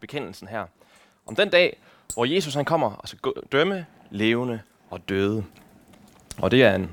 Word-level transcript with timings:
bekendelsen 0.00 0.48
her. 0.48 0.66
Om 1.26 1.36
den 1.36 1.48
dag, 1.48 1.78
hvor 2.14 2.24
Jesus 2.24 2.54
han 2.54 2.64
kommer 2.64 2.90
altså 2.90 3.16
og 3.24 3.32
skal 3.32 3.42
dømme 3.52 3.86
levende 4.10 4.60
og 4.90 5.08
døde. 5.08 5.44
Og 6.38 6.50
det 6.50 6.62
er 6.62 6.74
en, 6.74 6.92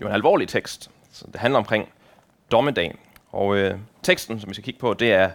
jo 0.00 0.06
en 0.06 0.12
alvorlig 0.12 0.48
tekst. 0.48 0.90
Så 1.12 1.26
det 1.32 1.40
handler 1.40 1.58
omkring 1.58 1.88
dommedagen. 2.50 2.96
Og 3.32 3.56
øh, 3.56 3.78
teksten, 4.02 4.40
som 4.40 4.48
vi 4.48 4.54
skal 4.54 4.64
kigge 4.64 4.80
på, 4.80 4.94
det 4.94 5.12
er 5.12 5.30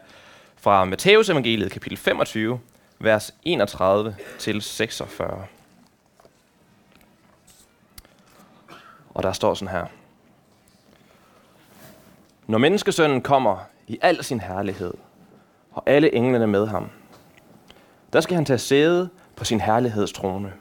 fra 0.55 0.86
Matteus 0.86 1.29
evangeliet, 1.29 1.71
kapitel 1.71 1.97
25, 1.97 2.60
vers 2.99 3.35
31 3.44 4.15
til 4.40 4.62
46. 4.62 5.46
Og 9.13 9.24
der 9.24 9.31
står 9.31 9.53
sådan 9.53 9.72
her. 9.72 9.85
Når 12.47 12.58
menneskesønnen 12.58 13.22
kommer 13.22 13.58
i 13.87 13.99
al 14.01 14.24
sin 14.24 14.40
herlighed, 14.40 14.94
og 15.76 15.83
alle 15.85 16.16
englene 16.16 16.48
med 16.48 16.67
ham, 16.67 16.89
der 18.13 18.21
skal 18.21 18.35
han 18.35 18.45
tage 18.45 18.58
sæde 18.58 19.09
på 19.36 19.45
sin 19.45 19.62
herlighedstrone. 19.62 20.54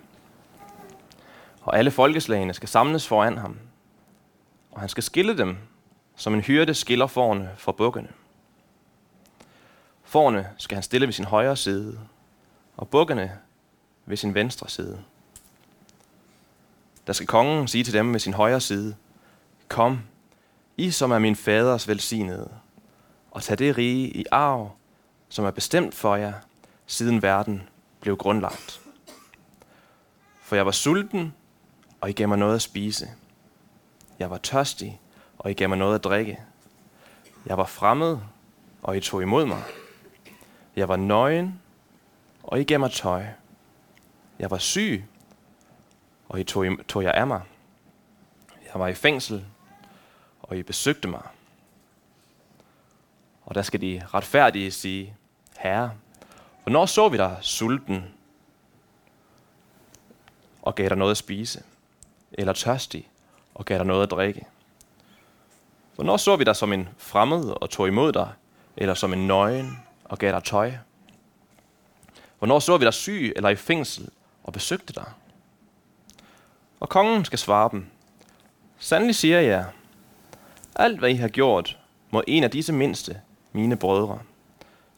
Og 1.63 1.79
alle 1.79 1.91
folkeslagene 1.91 2.55
skal 2.55 2.69
samles 2.69 3.09
foran 3.09 3.39
ham, 3.39 3.59
og 4.73 4.81
han 4.81 4.89
skal 4.89 5.03
skille 5.03 5.39
dem, 5.39 5.57
som 6.17 6.35
en 6.35 6.41
hyrde 6.41 6.75
skiller 6.75 7.07
forne 7.07 7.51
fra 7.57 7.73
bukkene. 7.73 8.09
Forne 10.03 10.49
skal 10.59 10.75
han 10.75 10.83
stille 10.83 11.07
ved 11.07 11.13
sin 11.13 11.25
højre 11.25 11.57
side, 11.57 12.01
og 12.77 12.89
bukkene 12.89 13.39
ved 14.07 14.17
sin 14.17 14.35
venstre 14.35 14.69
side. 14.69 15.03
Der 17.07 17.13
skal 17.13 17.27
kongen 17.27 17.69
sige 17.69 17.85
til 17.85 17.95
dem 17.95 18.13
ved 18.13 18.21
sin 18.21 18.35
højre 18.35 18.61
side, 18.61 18.97
Kom, 19.69 19.99
I 20.77 20.91
som 20.91 21.11
er 21.11 21.19
min 21.19 21.37
faders 21.37 21.89
velsignede, 21.89 22.51
og 23.31 23.43
tag 23.43 23.59
det 23.59 23.79
rige 23.79 24.09
i 24.09 24.25
arv, 24.31 24.71
som 25.35 25.45
er 25.45 25.51
bestemt 25.51 25.95
for 25.95 26.17
jer, 26.17 26.33
siden 26.87 27.23
verden 27.23 27.69
blev 28.01 28.17
grundlagt. 28.17 28.81
For 30.43 30.57
jeg 30.57 30.67
var 30.67 30.73
sulten, 30.73 31.35
og 32.01 32.11
I 32.11 32.13
gav 32.13 32.29
mig 32.29 32.39
noget 32.39 32.55
at 32.55 32.63
spise. 32.63 33.09
Jeg 34.19 34.31
var 34.31 34.39
tørstig, 34.39 35.01
og 35.39 35.51
I 35.51 35.55
gav 35.55 35.69
mig 35.69 35.79
noget 35.79 35.95
at 35.95 36.05
drikke. 36.05 36.41
Jeg 37.47 37.59
var 37.59 37.65
fremmed, 37.65 38.19
og 38.83 38.97
I 38.97 39.01
tog 39.01 39.23
imod 39.23 39.47
mig. 39.47 39.63
Jeg 40.77 40.89
var 40.89 40.97
nøgen, 40.97 41.61
og 42.43 42.61
I 42.61 42.65
gav 42.65 42.81
mig 42.81 42.91
tøj. 42.91 43.27
Jeg 44.39 44.51
var 44.51 44.59
syg, 44.59 45.05
og 46.29 46.41
I 46.41 46.45
tog, 46.45 46.67
tog 46.89 47.03
jeg 47.03 47.15
af 47.15 47.27
mig. 47.27 47.43
Jeg 48.65 48.81
var 48.81 48.89
i 48.89 48.95
fængsel, 48.95 49.45
og 50.43 50.57
I 50.57 50.63
besøgte 50.63 51.09
mig. 51.09 51.23
Og 53.45 53.55
der 53.55 53.63
skal 53.63 53.81
de 53.81 54.03
retfærdige 54.15 54.71
sige, 54.71 55.17
Herre, 55.65 55.91
hvornår 56.63 56.87
så 56.87 57.09
vi 57.09 57.17
dig 57.17 57.37
sulten 57.41 58.05
og 60.63 60.75
gav 60.75 60.89
dig 60.89 60.97
noget 60.97 61.11
at 61.11 61.17
spise? 61.17 61.63
Eller 62.33 62.53
tørstig 62.53 63.09
og 63.55 63.65
gav 63.65 63.79
dig 63.79 63.87
noget 63.87 64.03
at 64.03 64.11
drikke? 64.11 64.47
Hvornår 65.95 66.17
så 66.17 66.37
vi 66.37 66.45
dig 66.45 66.57
som 66.57 66.73
en 66.73 66.89
fremmed 66.99 67.63
og 67.63 67.71
tog 67.71 67.89
imod 67.89 68.13
dig? 68.13 68.33
Eller 68.77 68.95
som 68.95 69.13
en 69.13 69.27
nøgen 69.27 69.79
og 70.05 70.19
gav 70.19 70.33
dig 70.33 70.45
tøj? 70.45 70.73
Hvornår 72.39 72.59
så 72.59 72.77
vi 72.77 72.85
dig 72.85 72.95
syg 72.95 73.33
eller 73.37 73.49
i 73.49 73.57
fængsel 73.57 74.09
og 74.43 74.53
besøgte 74.53 74.93
dig? 74.93 75.11
Og 76.81 76.89
kongen 76.89 77.25
skal 77.25 77.39
svare 77.39 77.69
dem. 77.73 77.87
Sandelig 78.79 79.15
siger 79.15 79.41
jeg, 79.41 79.67
alt 80.77 80.99
hvad 80.99 81.11
I 81.11 81.15
har 81.15 81.29
gjort, 81.29 81.79
må 82.11 82.23
en 82.27 82.45
af 82.45 82.51
disse 82.51 82.73
mindste, 82.73 83.21
mine 83.53 83.77
brødre, 83.77 84.19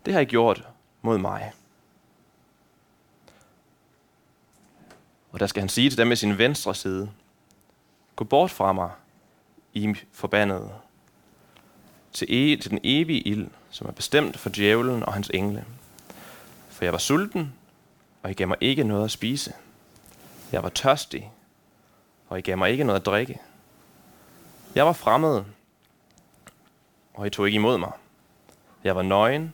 det 0.06 0.14
har 0.14 0.20
I 0.20 0.24
gjort 0.24 0.68
mod 1.02 1.18
mig. 1.18 1.52
Og 5.32 5.40
der 5.40 5.46
skal 5.46 5.60
han 5.60 5.68
sige 5.68 5.90
til 5.90 5.98
dem 5.98 6.06
med 6.06 6.16
sin 6.16 6.38
venstre 6.38 6.74
side, 6.74 7.10
Gå 8.16 8.24
bort 8.24 8.50
fra 8.50 8.72
mig, 8.72 8.90
I 9.72 9.94
forbandede, 10.12 10.72
til, 12.12 12.24
e- 12.24 12.62
til 12.62 12.70
den 12.70 12.78
evige 12.84 13.20
ild, 13.20 13.48
som 13.70 13.86
er 13.86 13.92
bestemt 13.92 14.38
for 14.38 14.50
djævlen 14.50 15.02
og 15.02 15.12
hans 15.12 15.30
engle. 15.34 15.64
For 16.68 16.84
jeg 16.84 16.92
var 16.92 16.98
sulten, 16.98 17.54
og 18.22 18.30
I 18.30 18.34
gav 18.34 18.48
mig 18.48 18.56
ikke 18.60 18.84
noget 18.84 19.04
at 19.04 19.10
spise. 19.10 19.52
Jeg 20.52 20.62
var 20.62 20.68
tørstig, 20.68 21.32
og 22.28 22.38
I 22.38 22.42
gav 22.42 22.58
mig 22.58 22.70
ikke 22.70 22.84
noget 22.84 23.00
at 23.00 23.06
drikke. 23.06 23.40
Jeg 24.74 24.86
var 24.86 24.92
fremmed, 24.92 25.44
og 27.14 27.26
I 27.26 27.30
tog 27.30 27.46
ikke 27.46 27.56
imod 27.56 27.78
mig. 27.78 27.92
Jeg 28.84 28.96
var 28.96 29.02
nøgen, 29.02 29.52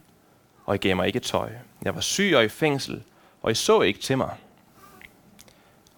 og 0.64 0.74
I 0.74 0.78
gav 0.78 0.96
mig 0.96 1.06
ikke 1.06 1.20
tøj. 1.20 1.52
Jeg 1.82 1.94
var 1.94 2.00
syg 2.00 2.32
og 2.36 2.44
i 2.44 2.48
fængsel, 2.48 3.02
og 3.42 3.50
I 3.50 3.54
så 3.54 3.80
ikke 3.80 4.00
til 4.00 4.18
mig. 4.18 4.36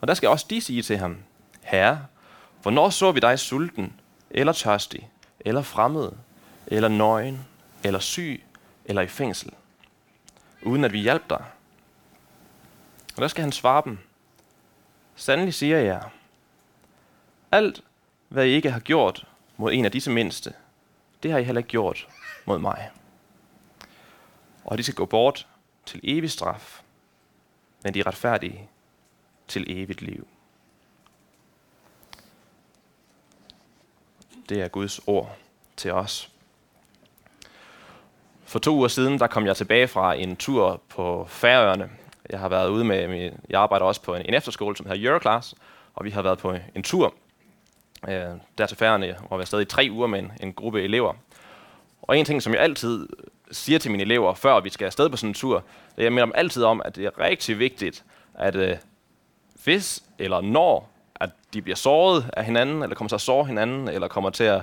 Og 0.00 0.08
der 0.08 0.14
skal 0.14 0.28
også 0.28 0.46
de 0.50 0.60
sige 0.60 0.82
til 0.82 0.98
ham, 0.98 1.18
Herre, 1.62 2.06
hvornår 2.62 2.90
så 2.90 3.12
vi 3.12 3.20
dig 3.20 3.38
sulten, 3.38 4.00
eller 4.30 4.52
tørstig, 4.52 5.10
eller 5.40 5.62
fremmed, 5.62 6.12
eller 6.66 6.88
nøgen, 6.88 7.46
eller 7.84 8.00
syg, 8.00 8.44
eller 8.84 9.02
i 9.02 9.06
fængsel, 9.06 9.50
uden 10.62 10.84
at 10.84 10.92
vi 10.92 10.98
hjalp 10.98 11.30
dig? 11.30 11.44
Og 13.16 13.22
der 13.22 13.28
skal 13.28 13.42
han 13.42 13.52
svare 13.52 13.82
dem, 13.84 13.98
Sandelig 15.16 15.54
siger 15.54 15.78
jeg, 15.78 16.02
alt 17.52 17.82
hvad 18.28 18.46
I 18.46 18.50
ikke 18.50 18.70
har 18.70 18.80
gjort 18.80 19.26
mod 19.56 19.72
en 19.72 19.84
af 19.84 19.92
disse 19.92 20.10
mindste, 20.10 20.52
det 21.22 21.30
har 21.32 21.38
I 21.38 21.44
heller 21.44 21.58
ikke 21.58 21.68
gjort 21.68 22.08
mod 22.44 22.58
mig 22.58 22.90
og 24.64 24.78
de 24.78 24.82
skal 24.82 24.94
gå 24.94 25.06
bort 25.06 25.46
til 25.86 26.00
evig 26.02 26.30
straf, 26.30 26.82
men 27.82 27.94
de 27.94 28.00
er 28.00 28.06
retfærdige 28.06 28.68
til 29.48 29.64
evigt 29.68 30.02
liv. 30.02 30.26
Det 34.48 34.62
er 34.62 34.68
Guds 34.68 35.00
ord 35.06 35.36
til 35.76 35.92
os. 35.92 36.30
For 38.44 38.58
to 38.58 38.74
uger 38.74 38.88
siden, 38.88 39.18
der 39.18 39.26
kom 39.26 39.46
jeg 39.46 39.56
tilbage 39.56 39.88
fra 39.88 40.14
en 40.14 40.36
tur 40.36 40.82
på 40.88 41.26
Færøerne. 41.28 41.90
Jeg 42.30 42.38
har 42.40 42.48
været 42.48 42.68
ude 42.68 42.84
med, 42.84 43.08
min, 43.08 43.32
jeg 43.50 43.60
arbejder 43.60 43.86
også 43.86 44.02
på 44.02 44.14
en, 44.14 44.26
en 44.26 44.34
efterskole, 44.34 44.76
som 44.76 44.86
hedder 44.86 45.08
Euroclass, 45.08 45.54
og 45.94 46.04
vi 46.04 46.10
har 46.10 46.22
været 46.22 46.38
på 46.38 46.54
en 46.74 46.82
tur 46.82 47.14
øh, 48.08 48.30
der 48.58 48.66
til 48.66 48.76
Færøerne, 48.76 49.16
hvor 49.28 49.36
vi 49.36 49.40
har 49.40 49.46
stadig 49.46 49.62
i 49.62 49.68
tre 49.68 49.88
uger 49.90 50.06
med 50.06 50.18
en, 50.18 50.32
en 50.40 50.52
gruppe 50.52 50.82
elever. 50.82 51.14
Og 52.06 52.18
en 52.18 52.24
ting, 52.24 52.42
som 52.42 52.52
jeg 52.52 52.60
altid 52.62 53.08
siger 53.52 53.78
til 53.78 53.90
mine 53.90 54.02
elever, 54.02 54.34
før 54.34 54.60
vi 54.60 54.70
skal 54.70 54.84
afsted 54.84 55.08
på 55.08 55.16
sådan 55.16 55.30
en 55.30 55.34
tur, 55.34 55.54
det 55.96 55.98
er, 55.98 56.02
jeg 56.02 56.12
minder 56.12 56.24
dem 56.24 56.32
altid 56.36 56.64
om, 56.64 56.82
at 56.84 56.96
det 56.96 57.04
er 57.04 57.18
rigtig 57.18 57.58
vigtigt, 57.58 58.04
at 58.34 58.56
øh, 58.56 58.76
hvis 59.64 60.02
eller 60.18 60.40
når, 60.40 60.90
at 61.14 61.30
de 61.54 61.62
bliver 61.62 61.76
såret 61.76 62.30
af 62.36 62.44
hinanden, 62.44 62.82
eller 62.82 62.96
kommer 62.96 63.08
til 63.08 63.14
at 63.14 63.20
såre 63.20 63.46
hinanden, 63.46 63.88
eller 63.88 64.08
kommer 64.08 64.30
til 64.30 64.44
at 64.44 64.62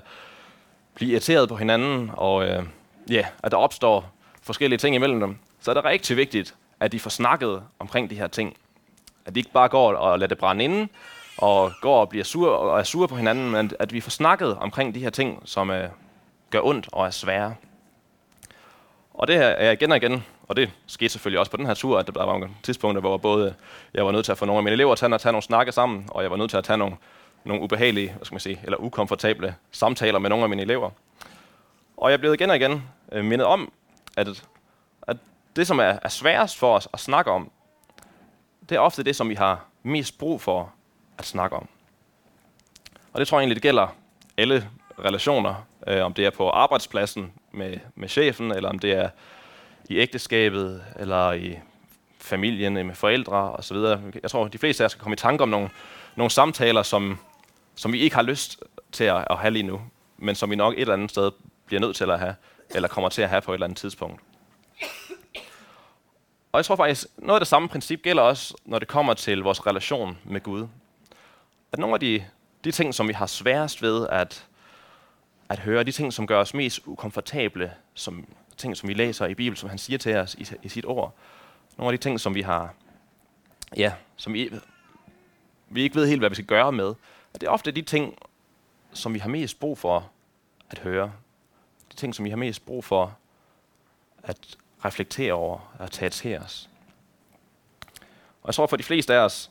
blive 0.93 1.11
irriteret 1.11 1.49
på 1.49 1.55
hinanden, 1.55 2.11
og 2.13 2.47
øh, 2.47 2.63
yeah, 3.11 3.25
at 3.43 3.51
der 3.51 3.57
opstår 3.57 4.11
forskellige 4.41 4.79
ting 4.79 4.95
imellem 4.95 5.19
dem, 5.19 5.37
så 5.61 5.71
er 5.71 5.75
det 5.75 5.85
rigtig 5.85 6.17
vigtigt, 6.17 6.55
at 6.79 6.91
de 6.91 6.99
får 6.99 7.09
snakket 7.09 7.63
omkring 7.79 8.09
de 8.09 8.15
her 8.15 8.27
ting. 8.27 8.57
At 9.25 9.35
de 9.35 9.39
ikke 9.39 9.51
bare 9.51 9.69
går 9.69 9.93
og 9.93 10.19
lader 10.19 10.27
det 10.27 10.37
brænde 10.37 10.63
inden, 10.63 10.89
og 11.37 11.71
går 11.81 12.01
og 12.01 12.09
bliver 12.09 12.23
sur 12.23 12.49
og 12.49 12.79
er 12.79 12.83
sure 12.83 13.07
på 13.07 13.15
hinanden, 13.15 13.51
men 13.51 13.71
at 13.79 13.93
vi 13.93 14.01
får 14.01 14.09
snakket 14.09 14.57
omkring 14.57 14.95
de 14.95 14.99
her 14.99 15.09
ting, 15.09 15.41
som 15.45 15.69
øh, 15.69 15.89
gør 16.51 16.61
ondt 16.61 16.89
og 16.91 17.05
er 17.05 17.09
svære. 17.09 17.55
Og 19.13 19.27
det 19.27 19.35
her 19.35 19.47
er 19.47 19.71
igen 19.71 19.91
og 19.91 19.97
igen, 19.97 20.23
og 20.47 20.55
det 20.55 20.71
skete 20.87 21.09
selvfølgelig 21.09 21.39
også 21.39 21.51
på 21.51 21.57
den 21.57 21.65
her 21.65 21.73
tur, 21.73 21.99
at 21.99 22.07
der 22.07 22.25
var 22.25 22.25
nogle 22.25 22.49
tidspunkter, 22.63 23.01
hvor 23.01 23.17
både 23.17 23.55
jeg 23.93 24.05
var 24.05 24.11
nødt 24.11 24.25
til 24.25 24.31
at 24.31 24.37
få 24.37 24.45
nogle 24.45 24.57
af 24.57 24.63
mine 24.63 24.73
elever 24.73 24.95
til 24.95 25.13
at 25.13 25.21
tage 25.21 25.33
nogle 25.33 25.43
snakke 25.43 25.71
sammen, 25.71 26.05
og 26.11 26.23
jeg 26.23 26.31
var 26.31 26.37
nødt 26.37 26.49
til 26.49 26.57
at 26.57 26.63
tage 26.63 26.77
nogle, 26.77 26.95
nogle 27.43 27.63
ubehagelige, 27.63 28.13
hvad 28.13 28.25
skal 28.25 28.33
man 28.33 28.39
sige, 28.39 28.59
eller 28.63 28.77
ukomfortable 28.77 29.55
samtaler 29.71 30.19
med 30.19 30.29
nogle 30.29 30.43
af 30.43 30.49
mine 30.49 30.61
elever. 30.61 30.89
Og 31.97 32.11
jeg 32.11 32.19
blev 32.19 32.33
igen 32.33 32.49
og 32.49 32.55
igen 32.55 32.83
øh, 33.11 33.25
mindet 33.25 33.47
om, 33.47 33.71
at, 34.17 34.43
at 35.01 35.17
det, 35.55 35.67
som 35.67 35.79
er, 35.79 35.97
er 36.01 36.09
sværest 36.09 36.57
for 36.57 36.75
os 36.75 36.87
at 36.93 36.99
snakke 36.99 37.31
om, 37.31 37.51
det 38.69 38.75
er 38.75 38.79
ofte 38.79 39.03
det, 39.03 39.15
som 39.15 39.29
vi 39.29 39.35
har 39.35 39.65
mest 39.83 40.17
brug 40.17 40.41
for 40.41 40.73
at 41.17 41.25
snakke 41.25 41.55
om. 41.55 41.67
Og 43.13 43.19
det 43.19 43.27
tror 43.27 43.37
jeg 43.37 43.41
egentlig, 43.41 43.55
det 43.55 43.63
gælder 43.63 43.87
alle 44.37 44.69
relationer, 44.99 45.55
øh, 45.87 46.05
om 46.05 46.13
det 46.13 46.25
er 46.25 46.29
på 46.29 46.49
arbejdspladsen 46.49 47.33
med, 47.51 47.77
med 47.95 48.09
chefen, 48.09 48.51
eller 48.51 48.69
om 48.69 48.79
det 48.79 48.91
er 48.91 49.09
i 49.89 49.97
ægteskabet, 49.97 50.83
eller 50.99 51.31
i 51.31 51.59
familien 52.19 52.73
med 52.73 52.95
forældre 52.95 53.51
osv. 53.51 53.77
Jeg 54.23 54.31
tror, 54.31 54.47
de 54.47 54.57
fleste 54.57 54.83
af 54.83 54.85
os 54.85 54.91
skal 54.91 55.01
komme 55.01 55.13
i 55.13 55.17
tanke 55.17 55.43
om 55.43 55.49
nogle, 55.49 55.69
nogle 56.15 56.31
samtaler, 56.31 56.83
som, 56.83 57.19
som 57.75 57.93
vi 57.93 57.99
ikke 57.99 58.15
har 58.15 58.23
lyst 58.23 58.63
til 58.91 59.03
at, 59.03 59.27
at 59.29 59.37
have 59.37 59.51
lige 59.51 59.63
nu, 59.63 59.81
men 60.17 60.35
som 60.35 60.49
vi 60.49 60.55
nok 60.55 60.73
et 60.73 60.81
eller 60.81 60.93
andet 60.93 61.09
sted 61.09 61.31
bliver 61.65 61.79
nødt 61.79 61.95
til 61.95 62.11
at 62.11 62.19
have, 62.19 62.35
eller 62.75 62.87
kommer 62.87 63.09
til 63.09 63.21
at 63.21 63.29
have 63.29 63.41
på 63.41 63.51
et 63.51 63.55
eller 63.55 63.65
andet 63.65 63.77
tidspunkt. 63.77 64.21
Og 66.51 66.57
jeg 66.57 66.65
tror 66.65 66.75
faktisk, 66.75 67.07
noget 67.17 67.35
af 67.35 67.41
det 67.41 67.47
samme 67.47 67.69
princip 67.69 68.01
gælder 68.01 68.23
også, 68.23 68.53
når 68.65 68.79
det 68.79 68.87
kommer 68.87 69.13
til 69.13 69.39
vores 69.39 69.67
relation 69.67 70.17
med 70.23 70.43
Gud. 70.43 70.67
At 71.71 71.79
nogle 71.79 71.93
af 71.93 71.99
de, 71.99 72.25
de 72.63 72.71
ting, 72.71 72.93
som 72.93 73.07
vi 73.07 73.13
har 73.13 73.25
sværest 73.25 73.81
ved 73.81 74.07
at 74.07 74.45
at 75.51 75.59
høre 75.59 75.83
de 75.83 75.91
ting, 75.91 76.13
som 76.13 76.27
gør 76.27 76.39
os 76.39 76.53
mest 76.53 76.79
ukomfortable 76.85 77.73
som 77.93 78.27
ting, 78.57 78.77
som 78.77 78.89
vi 78.89 78.93
læser 78.93 79.25
i 79.25 79.33
Bibelen, 79.33 79.55
som 79.55 79.69
han 79.69 79.77
siger 79.77 79.97
til 79.97 80.15
os 80.15 80.35
i, 80.35 80.47
i 80.63 80.69
sit 80.69 80.85
ord. 80.85 81.15
Nogle 81.77 81.93
af 81.93 81.99
de 81.99 82.03
ting, 82.03 82.19
som 82.19 82.35
vi 82.35 82.41
har, 82.41 82.73
ja, 83.77 83.93
som 84.15 84.33
vi, 84.33 84.49
vi 85.69 85.81
ikke 85.81 85.95
ved 85.95 86.07
helt, 86.07 86.21
hvad 86.21 86.29
vi 86.29 86.35
skal 86.35 86.45
gøre 86.45 86.71
med. 86.71 86.85
Og 87.33 87.41
det 87.41 87.43
er 87.43 87.49
ofte 87.49 87.71
de 87.71 87.81
ting, 87.81 88.17
som 88.93 89.13
vi 89.13 89.19
har 89.19 89.29
mest 89.29 89.59
brug 89.59 89.77
for 89.77 90.11
at 90.69 90.79
høre. 90.79 91.13
De 91.91 91.95
ting, 91.95 92.15
som 92.15 92.25
vi 92.25 92.29
har 92.29 92.37
mest 92.37 92.65
brug 92.65 92.83
for 92.83 93.17
at 94.23 94.57
reflektere 94.85 95.33
over 95.33 95.73
og 95.79 95.91
tage 95.91 96.09
til 96.09 96.37
os. 96.37 96.69
Og 98.41 98.47
jeg 98.47 98.55
tror 98.55 98.67
for 98.67 98.77
de 98.77 98.83
fleste 98.83 99.13
af 99.13 99.19
os, 99.19 99.49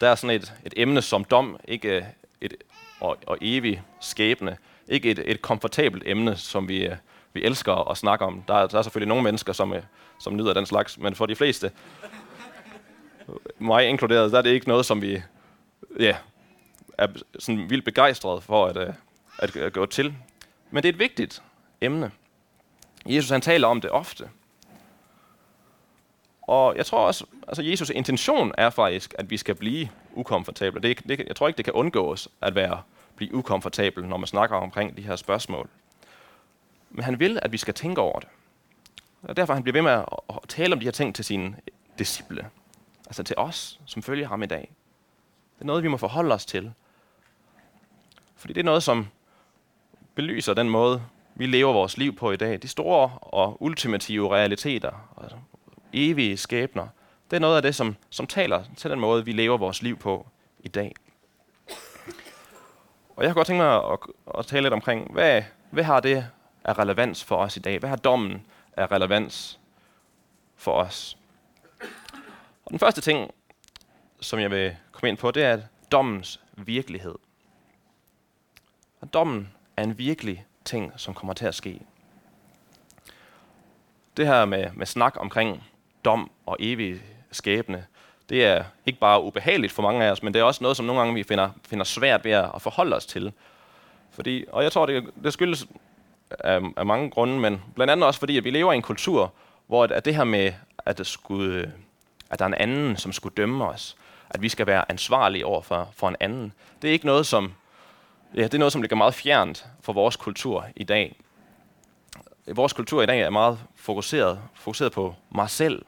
der 0.00 0.08
er 0.08 0.14
sådan 0.14 0.36
et, 0.36 0.54
et 0.64 0.74
emne 0.76 1.02
som 1.02 1.24
dom, 1.24 1.60
ikke 1.68 2.06
et, 2.40 2.54
og, 3.00 3.18
og 3.26 3.38
evig 3.40 3.82
skæbne, 4.00 4.58
ikke 4.92 5.10
et, 5.10 5.22
et 5.26 5.42
komfortabelt 5.42 6.02
emne, 6.06 6.36
som 6.36 6.68
vi, 6.68 6.86
øh, 6.86 6.96
vi 7.32 7.42
elsker 7.44 7.90
at 7.90 7.96
snakke 7.96 8.24
om. 8.24 8.42
Der 8.48 8.54
er, 8.54 8.66
der 8.66 8.78
er 8.78 8.82
selvfølgelig 8.82 9.08
nogle 9.08 9.24
mennesker, 9.24 9.52
som, 9.52 9.72
øh, 9.72 9.82
som 10.20 10.36
nyder 10.36 10.54
den 10.54 10.66
slags, 10.66 10.98
men 10.98 11.14
for 11.14 11.26
de 11.26 11.36
fleste, 11.36 11.70
mig 13.58 13.86
inkluderet, 13.86 14.32
der 14.32 14.38
er 14.38 14.42
det 14.42 14.50
ikke 14.50 14.68
noget, 14.68 14.86
som 14.86 15.02
vi 15.02 15.22
ja, 16.00 16.16
er 16.98 17.06
sådan 17.38 17.70
vildt 17.70 17.84
begejstret 17.84 18.42
for 18.42 18.66
at, 18.66 18.76
øh, 18.76 18.94
at, 19.38 19.56
at 19.56 19.72
gå 19.72 19.86
til. 19.86 20.14
Men 20.70 20.82
det 20.82 20.88
er 20.88 20.92
et 20.92 20.98
vigtigt 20.98 21.42
emne. 21.80 22.10
Jesus 23.06 23.30
han 23.30 23.40
taler 23.40 23.68
om 23.68 23.80
det 23.80 23.90
ofte. 23.90 24.28
Og 26.42 26.76
jeg 26.76 26.86
tror 26.86 27.06
også, 27.06 27.24
altså 27.48 27.62
Jesus' 27.62 27.92
intention 27.96 28.52
er 28.58 28.70
faktisk, 28.70 29.14
at 29.18 29.30
vi 29.30 29.36
skal 29.36 29.54
blive 29.54 29.88
ukomfortable. 30.12 30.80
Det, 30.82 31.08
det, 31.08 31.18
jeg 31.28 31.36
tror 31.36 31.48
ikke, 31.48 31.56
det 31.56 31.64
kan 31.64 31.74
undgås 31.74 32.28
at 32.40 32.54
være 32.54 32.82
blive 33.16 33.34
ukomfortabel, 33.34 34.04
når 34.04 34.16
man 34.16 34.26
snakker 34.26 34.56
omkring 34.56 34.96
de 34.96 35.02
her 35.02 35.16
spørgsmål. 35.16 35.68
Men 36.90 37.04
han 37.04 37.20
vil, 37.20 37.38
at 37.42 37.52
vi 37.52 37.56
skal 37.56 37.74
tænke 37.74 38.00
over 38.00 38.20
det. 38.20 38.28
Og 39.22 39.36
derfor 39.36 39.54
han 39.54 39.62
bliver 39.62 39.72
ved 39.72 39.82
med 39.82 39.90
at, 39.90 40.06
at 40.28 40.38
tale 40.48 40.72
om 40.72 40.80
de 40.80 40.86
her 40.86 40.92
ting 40.92 41.14
til 41.14 41.24
sine 41.24 41.56
disciple. 41.98 42.50
Altså 43.06 43.22
til 43.22 43.36
os, 43.38 43.80
som 43.86 44.02
følger 44.02 44.28
ham 44.28 44.42
i 44.42 44.46
dag. 44.46 44.72
Det 45.54 45.60
er 45.60 45.64
noget, 45.64 45.82
vi 45.82 45.88
må 45.88 45.96
forholde 45.96 46.34
os 46.34 46.46
til. 46.46 46.72
Fordi 48.36 48.52
det 48.52 48.60
er 48.60 48.64
noget, 48.64 48.82
som 48.82 49.08
belyser 50.14 50.54
den 50.54 50.68
måde, 50.68 51.02
vi 51.34 51.46
lever 51.46 51.72
vores 51.72 51.98
liv 51.98 52.16
på 52.16 52.30
i 52.30 52.36
dag. 52.36 52.62
De 52.62 52.68
store 52.68 53.10
og 53.20 53.62
ultimative 53.62 54.34
realiteter, 54.34 54.92
altså 55.22 55.36
evige 55.92 56.36
skæbner, 56.36 56.88
det 57.30 57.36
er 57.36 57.40
noget 57.40 57.56
af 57.56 57.62
det, 57.62 57.74
som, 57.74 57.96
som 58.10 58.26
taler 58.26 58.64
til 58.76 58.90
den 58.90 59.00
måde, 59.00 59.24
vi 59.24 59.32
lever 59.32 59.58
vores 59.58 59.82
liv 59.82 59.96
på 59.96 60.26
i 60.60 60.68
dag. 60.68 60.94
Og 63.22 63.26
jeg 63.26 63.30
har 63.30 63.34
godt 63.34 63.46
tænkt 63.46 63.62
mig 63.62 63.92
at, 63.92 63.98
at 64.38 64.46
tale 64.46 64.62
lidt 64.62 64.74
omkring, 64.74 65.12
hvad, 65.12 65.42
hvad 65.70 65.84
har 65.84 66.00
det 66.00 66.26
af 66.64 66.78
relevans 66.78 67.24
for 67.24 67.36
os 67.36 67.56
i 67.56 67.60
dag? 67.60 67.78
Hvad 67.78 67.88
har 67.88 67.96
dommen 67.96 68.46
af 68.76 68.92
relevans 68.92 69.60
for 70.56 70.72
os? 70.72 71.18
Og 72.64 72.70
den 72.70 72.78
første 72.78 73.00
ting, 73.00 73.30
som 74.20 74.38
jeg 74.38 74.50
vil 74.50 74.76
komme 74.92 75.08
ind 75.08 75.18
på, 75.18 75.30
det 75.30 75.44
er 75.44 75.60
dommens 75.92 76.40
virkelighed. 76.56 77.14
Og 79.00 79.14
dommen 79.14 79.52
er 79.76 79.82
en 79.82 79.98
virkelig 79.98 80.46
ting, 80.64 80.92
som 80.96 81.14
kommer 81.14 81.34
til 81.34 81.46
at 81.46 81.54
ske. 81.54 81.80
Det 84.16 84.26
her 84.26 84.44
med, 84.44 84.70
med 84.72 84.86
snak 84.86 85.16
omkring 85.16 85.64
dom 86.04 86.30
og 86.46 86.56
evig 86.60 87.02
skæbne, 87.32 87.86
det 88.28 88.44
er 88.44 88.64
ikke 88.86 88.98
bare 88.98 89.22
ubehageligt 89.22 89.72
for 89.72 89.82
mange 89.82 90.04
af 90.04 90.10
os, 90.10 90.22
men 90.22 90.34
det 90.34 90.40
er 90.40 90.44
også 90.44 90.64
noget, 90.64 90.76
som 90.76 90.86
nogle 90.86 91.00
gange 91.00 91.14
vi 91.14 91.22
finder, 91.22 91.50
finder 91.68 91.84
svært 91.84 92.24
ved 92.24 92.32
at 92.32 92.62
forholde 92.62 92.96
os 92.96 93.06
til. 93.06 93.32
Fordi, 94.10 94.44
og 94.52 94.62
jeg 94.62 94.72
tror, 94.72 94.86
det, 94.86 95.10
det 95.24 95.32
skyldes 95.32 95.66
af, 96.30 96.60
af 96.76 96.86
mange 96.86 97.10
grunde, 97.10 97.38
men 97.38 97.62
blandt 97.74 97.90
andet 97.90 98.06
også 98.06 98.20
fordi, 98.20 98.36
at 98.36 98.44
vi 98.44 98.50
lever 98.50 98.72
i 98.72 98.76
en 98.76 98.82
kultur, 98.82 99.32
hvor 99.66 99.84
at, 99.84 99.92
at 99.92 100.04
det 100.04 100.14
her 100.14 100.24
med, 100.24 100.52
at, 100.78 100.98
det 100.98 101.06
skulle, 101.06 101.72
at 102.30 102.38
der 102.38 102.44
er 102.44 102.48
en 102.48 102.54
anden, 102.54 102.96
som 102.96 103.12
skulle 103.12 103.34
dømme 103.36 103.64
os, 103.64 103.96
at 104.30 104.42
vi 104.42 104.48
skal 104.48 104.66
være 104.66 104.90
ansvarlige 104.90 105.46
over 105.46 105.62
for, 105.62 105.88
for 105.92 106.08
en 106.08 106.16
anden, 106.20 106.52
det 106.82 106.88
er 106.88 106.92
ikke 106.92 107.06
noget, 107.06 107.26
som, 107.26 107.52
ja, 108.34 108.42
det 108.42 108.54
er 108.54 108.58
noget, 108.58 108.72
som 108.72 108.82
ligger 108.82 108.96
meget 108.96 109.14
fjernt 109.14 109.66
for 109.80 109.92
vores 109.92 110.16
kultur 110.16 110.66
i 110.76 110.84
dag. 110.84 111.16
Vores 112.46 112.72
kultur 112.72 113.02
i 113.02 113.06
dag 113.06 113.20
er 113.20 113.30
meget 113.30 113.58
fokuseret, 113.76 114.40
fokuseret 114.54 114.92
på 114.92 115.14
mig 115.30 115.50
selv. 115.50 115.84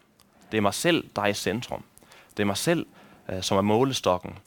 Det 0.53 0.57
er 0.57 0.63
mig 0.63 0.75
selv, 0.75 1.05
der 1.17 1.23
er 1.23 1.27
i 1.27 1.35
centrum. 1.35 1.85
Det 2.37 2.43
er 2.43 2.47
mig 2.47 2.57
selv, 2.57 2.87
øh, 3.29 3.43
som 3.43 3.59
er 3.59 3.63
målestokken. 3.63 4.39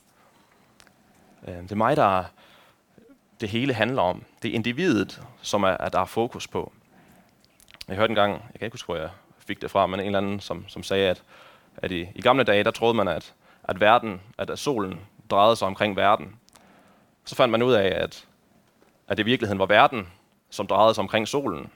Øh, 1.48 1.56
det 1.56 1.72
er 1.72 1.76
mig, 1.76 1.98
der 1.98 2.20
er, 2.20 2.24
det 3.42 3.50
hele 3.50 3.74
handler 3.74 4.02
om. 4.02 4.24
Det 4.42 4.52
er 4.52 4.56
individet, 4.56 5.22
som 5.42 5.64
er, 5.64 5.68
at 5.68 5.94
der 5.94 6.00
er 6.00 6.06
fokus 6.06 6.48
på. 6.48 6.72
Jeg 7.88 7.96
hørte 7.96 8.12
engang, 8.12 8.34
jeg 8.34 8.60
kan 8.60 8.66
ikke 8.66 8.74
huske, 8.74 8.86
hvor 8.86 8.96
jeg 8.96 9.10
fik 9.38 9.62
det 9.62 9.72
fra, 9.72 9.88
men 9.88 10.00
en 10.00 10.06
eller 10.06 10.18
anden, 10.18 10.40
som, 10.40 10.66
som 10.68 10.84
sagde, 10.84 11.10
at, 11.10 11.24
at 11.78 11.92
i, 11.92 12.08
i 12.16 12.22
gamle 12.22 12.44
dage, 12.44 12.64
der 12.64 12.72
troede 12.72 12.94
man, 12.94 13.08
at, 13.08 13.34
at 13.64 13.80
verden, 13.80 14.22
at 14.38 14.60
solen 14.60 15.00
drejede 15.30 15.56
sig 15.56 15.68
omkring 15.68 15.96
verden. 15.96 16.36
Så 17.26 17.36
fandt 17.36 17.52
man 17.52 17.64
ud 17.64 17.74
af, 17.74 18.04
at, 18.04 18.28
at 19.08 19.18
det 19.18 19.24
i 19.24 19.26
virkeligheden 19.26 19.60
var 19.60 19.66
verden, 19.66 20.08
som 20.50 20.68
drejede 20.68 20.94
sig 20.94 21.02
omkring 21.02 21.28
solen. 21.28 21.72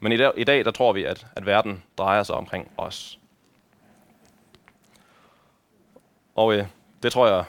Men 0.00 0.12
i 0.12 0.16
dag, 0.16 0.32
i 0.36 0.44
dag 0.44 0.64
der 0.64 0.70
tror 0.70 0.92
vi, 0.92 1.04
at, 1.04 1.26
at 1.36 1.46
verden 1.46 1.82
drejer 1.98 2.22
sig 2.22 2.34
omkring 2.34 2.70
os. 2.76 3.19
Og 6.40 6.54
øh, 6.54 6.66
det 7.02 7.12
tror 7.12 7.26
jeg, 7.26 7.44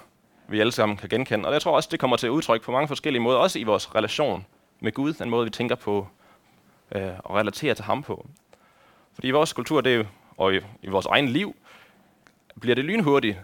vi 0.47 0.59
alle 0.59 0.71
sammen 0.71 0.97
kan 0.97 1.09
genkende. 1.09 1.47
Og 1.47 1.53
jeg 1.53 1.61
tror 1.61 1.75
også, 1.75 1.89
det 1.91 1.99
kommer 1.99 2.17
til 2.17 2.27
at 2.27 2.31
udtrykke 2.31 2.65
på 2.65 2.71
mange 2.71 2.87
forskellige 2.87 3.21
måder, 3.21 3.37
også 3.37 3.59
i 3.59 3.63
vores 3.63 3.95
relation 3.95 4.45
med 4.79 4.91
Gud, 4.91 5.13
den 5.13 5.29
måde, 5.29 5.43
vi 5.43 5.49
tænker 5.49 5.75
på 5.75 6.07
øh, 6.91 7.11
og 7.19 7.35
relaterer 7.35 7.73
til 7.73 7.85
ham 7.85 8.03
på. 8.03 8.27
Fordi 9.13 9.27
i 9.27 9.31
vores 9.31 9.53
kultur, 9.53 9.81
det 9.81 9.97
jo, 9.97 10.05
og 10.37 10.55
i, 10.55 10.59
i 10.81 10.89
vores 10.89 11.05
egen 11.05 11.27
liv, 11.27 11.55
bliver 12.61 12.75
det 12.75 12.85
lynhurtigt 12.85 13.37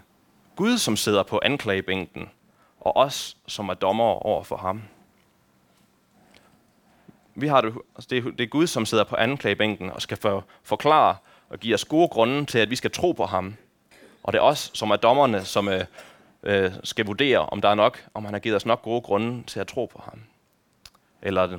Gud, 0.56 0.78
som 0.78 0.96
sidder 0.96 1.22
på 1.22 1.40
anklagebænken, 1.42 2.30
og 2.80 2.96
os, 2.96 3.36
som 3.46 3.68
er 3.68 3.74
dommer 3.74 4.26
over 4.26 4.44
for 4.44 4.56
ham. 4.56 4.82
Vi 7.34 7.46
har 7.46 7.60
det, 7.60 7.74
altså 7.94 8.08
det, 8.10 8.18
er, 8.18 8.30
det 8.30 8.40
er 8.40 8.46
Gud, 8.46 8.66
som 8.66 8.86
sidder 8.86 9.04
på 9.04 9.16
anklagebænken 9.16 9.90
og 9.90 10.02
skal 10.02 10.16
for, 10.16 10.44
forklare 10.62 11.16
og 11.48 11.58
give 11.58 11.74
os 11.74 11.84
gode 11.84 12.08
grunde 12.08 12.44
til, 12.44 12.58
at 12.58 12.70
vi 12.70 12.76
skal 12.76 12.90
tro 12.90 13.12
på 13.12 13.26
ham. 13.26 13.56
Og 14.28 14.32
det 14.32 14.38
er 14.38 14.42
os, 14.42 14.70
som 14.74 14.90
er 14.90 14.96
dommerne, 14.96 15.44
som 15.44 15.68
øh, 15.68 15.84
øh, 16.42 16.72
skal 16.84 17.06
vurdere, 17.06 17.38
om 17.38 17.60
der 17.60 17.68
er 17.68 17.74
nok, 17.74 18.06
om 18.14 18.24
han 18.24 18.34
har 18.34 18.40
givet 18.40 18.56
os 18.56 18.66
nok 18.66 18.82
gode 18.82 19.00
grunde 19.00 19.42
til 19.42 19.60
at 19.60 19.66
tro 19.66 19.86
på 19.86 20.02
ham. 20.04 20.22
Eller 21.22 21.58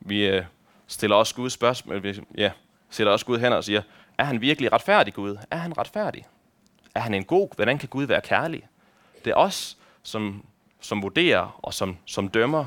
vi 0.00 0.26
øh, 0.26 0.44
stiller 0.86 1.16
også 1.16 1.34
Gud 1.34 1.50
spørgsmål, 1.50 2.02
vi, 2.02 2.20
ja, 2.36 2.50
sætter 2.88 3.12
også 3.12 3.26
Gud 3.26 3.38
hen 3.38 3.52
og 3.52 3.64
siger, 3.64 3.82
er 4.18 4.24
han 4.24 4.40
virkelig 4.40 4.72
retfærdig, 4.72 5.14
Gud? 5.14 5.36
Er 5.50 5.56
han 5.56 5.78
retfærdig? 5.78 6.26
Er 6.94 7.00
han 7.00 7.14
en 7.14 7.24
god? 7.24 7.48
Hvordan 7.56 7.78
kan 7.78 7.88
Gud 7.88 8.04
være 8.04 8.20
kærlig? 8.20 8.68
Det 9.24 9.30
er 9.30 9.36
os, 9.36 9.78
som, 10.02 10.44
som 10.80 11.02
vurderer 11.02 11.58
og 11.62 11.74
som, 11.74 11.98
som 12.06 12.28
dømmer 12.28 12.66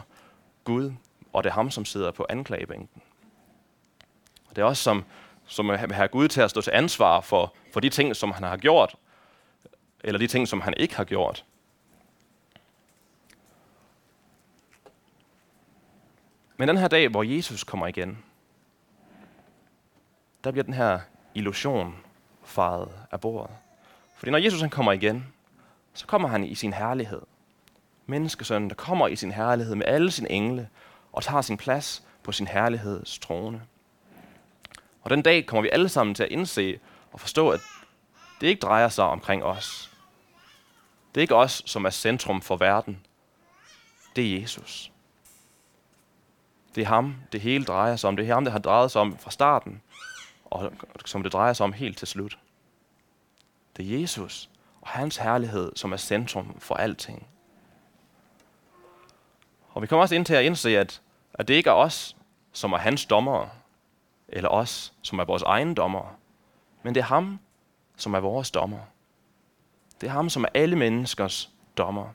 Gud, 0.63 0.91
og 1.33 1.43
det 1.43 1.50
er 1.50 1.53
ham, 1.53 1.71
som 1.71 1.85
sidder 1.85 2.12
på 2.12 2.25
anklagebænken. 2.29 3.01
Og 4.50 4.55
det 4.55 4.62
er 4.62 4.65
os, 4.65 4.77
som, 4.77 5.05
som 5.45 5.69
vil 5.69 5.77
have 5.77 6.07
Gud 6.07 6.27
til 6.27 6.41
at 6.41 6.50
stå 6.50 6.62
til 6.62 6.71
ansvar 6.73 7.21
for, 7.21 7.53
for 7.73 7.79
de 7.79 7.89
ting, 7.89 8.15
som 8.15 8.31
han 8.31 8.43
har 8.43 8.57
gjort, 8.57 8.95
eller 10.03 10.19
de 10.19 10.27
ting, 10.27 10.48
som 10.48 10.62
han 10.62 10.74
ikke 10.77 10.95
har 10.95 11.03
gjort. 11.03 11.45
Men 16.57 16.67
den 16.67 16.77
her 16.77 16.88
dag, 16.88 17.07
hvor 17.07 17.24
Jesus 17.24 17.63
kommer 17.63 17.88
igen, 17.88 18.24
der 20.43 20.51
bliver 20.51 20.63
den 20.63 20.74
her 20.74 21.00
illusion 21.36 21.95
faret 22.43 22.91
af 23.12 23.22
bordet. 23.22 23.55
Fordi 24.15 24.31
når 24.31 24.38
Jesus 24.38 24.62
han 24.62 24.69
kommer 24.69 24.91
igen, 24.91 25.33
så 25.93 26.07
kommer 26.07 26.29
han 26.29 26.43
i 26.43 26.55
sin 26.55 26.74
herlighed. 26.74 27.22
Menneskesønnen, 28.05 28.69
der 28.69 28.75
kommer 28.75 29.07
i 29.07 29.15
sin 29.15 29.31
herlighed 29.31 29.75
med 29.75 29.86
alle 29.86 30.12
sine 30.12 30.31
engle 30.31 30.69
og 31.12 31.24
tager 31.24 31.41
sin 31.41 31.57
plads 31.57 32.03
på 32.24 32.31
sin 32.31 32.48
herligheds 32.48 33.19
trone. 33.19 33.62
Og 35.01 35.10
den 35.10 35.22
dag 35.22 35.45
kommer 35.45 35.62
vi 35.62 35.69
alle 35.69 35.89
sammen 35.89 36.15
til 36.15 36.24
at 36.24 36.29
indse 36.29 36.79
og 37.12 37.19
forstå, 37.19 37.50
at 37.50 37.60
det 38.41 38.48
ikke 38.48 38.60
drejer 38.60 38.89
sig 38.89 39.05
omkring 39.05 39.43
os. 39.43 39.92
Det 41.15 41.17
er 41.17 41.22
ikke 41.22 41.36
os, 41.36 41.63
som 41.65 41.86
er 41.86 41.89
centrum 41.89 42.41
for 42.41 42.55
verden. 42.55 43.05
Det 44.15 44.25
er 44.36 44.41
Jesus. 44.41 44.91
Det 46.75 46.82
er 46.82 46.88
ham, 46.88 47.15
det 47.32 47.41
hele 47.41 47.65
drejer 47.65 47.96
sig 47.96 48.08
om. 48.08 48.15
Det 48.15 48.29
er 48.29 48.34
ham, 48.34 48.43
det 48.43 48.51
har 48.51 48.60
drejet 48.60 48.91
sig 48.91 49.01
om 49.01 49.17
fra 49.17 49.32
starten, 49.32 49.82
og 50.46 50.74
som 51.05 51.24
det 51.24 51.34
drejer 51.34 51.53
sig 51.53 51.63
om 51.63 51.74
helt 51.74 51.98
til 51.98 52.08
slut. 52.08 52.39
Det 53.77 53.86
er 53.86 54.00
Jesus 54.00 54.50
og 54.82 54.89
hans 54.89 55.17
herlighed, 55.17 55.72
som 55.75 55.91
er 55.91 55.98
centrum 55.98 56.60
for 56.60 56.75
alting. 56.75 57.27
Og 59.70 59.82
vi 59.82 59.88
kommer 59.88 60.01
også 60.01 60.15
ind 60.15 60.25
til 60.25 60.34
at 60.34 60.46
indse, 60.46 60.77
at, 60.77 61.01
at 61.34 61.48
det 61.48 61.53
ikke 61.53 61.70
er 61.70 61.74
os, 61.74 62.15
som 62.51 62.74
er 62.74 62.77
hans 62.77 63.05
dommere, 63.05 63.50
eller 64.27 64.50
os, 64.50 64.93
som 65.01 65.20
er 65.20 65.24
vores 65.24 65.43
egen 65.43 65.74
dommere, 65.74 66.10
men 66.84 66.96
det 66.96 67.01
er 67.01 67.05
ham, 67.05 67.39
som 67.98 68.13
er 68.13 68.20
vores 68.20 68.51
dommer. 68.51 68.79
Det 70.01 70.07
er 70.07 70.12
ham, 70.12 70.29
som 70.29 70.43
er 70.43 70.47
alle 70.53 70.75
menneskers 70.75 71.50
dommer. 71.77 72.09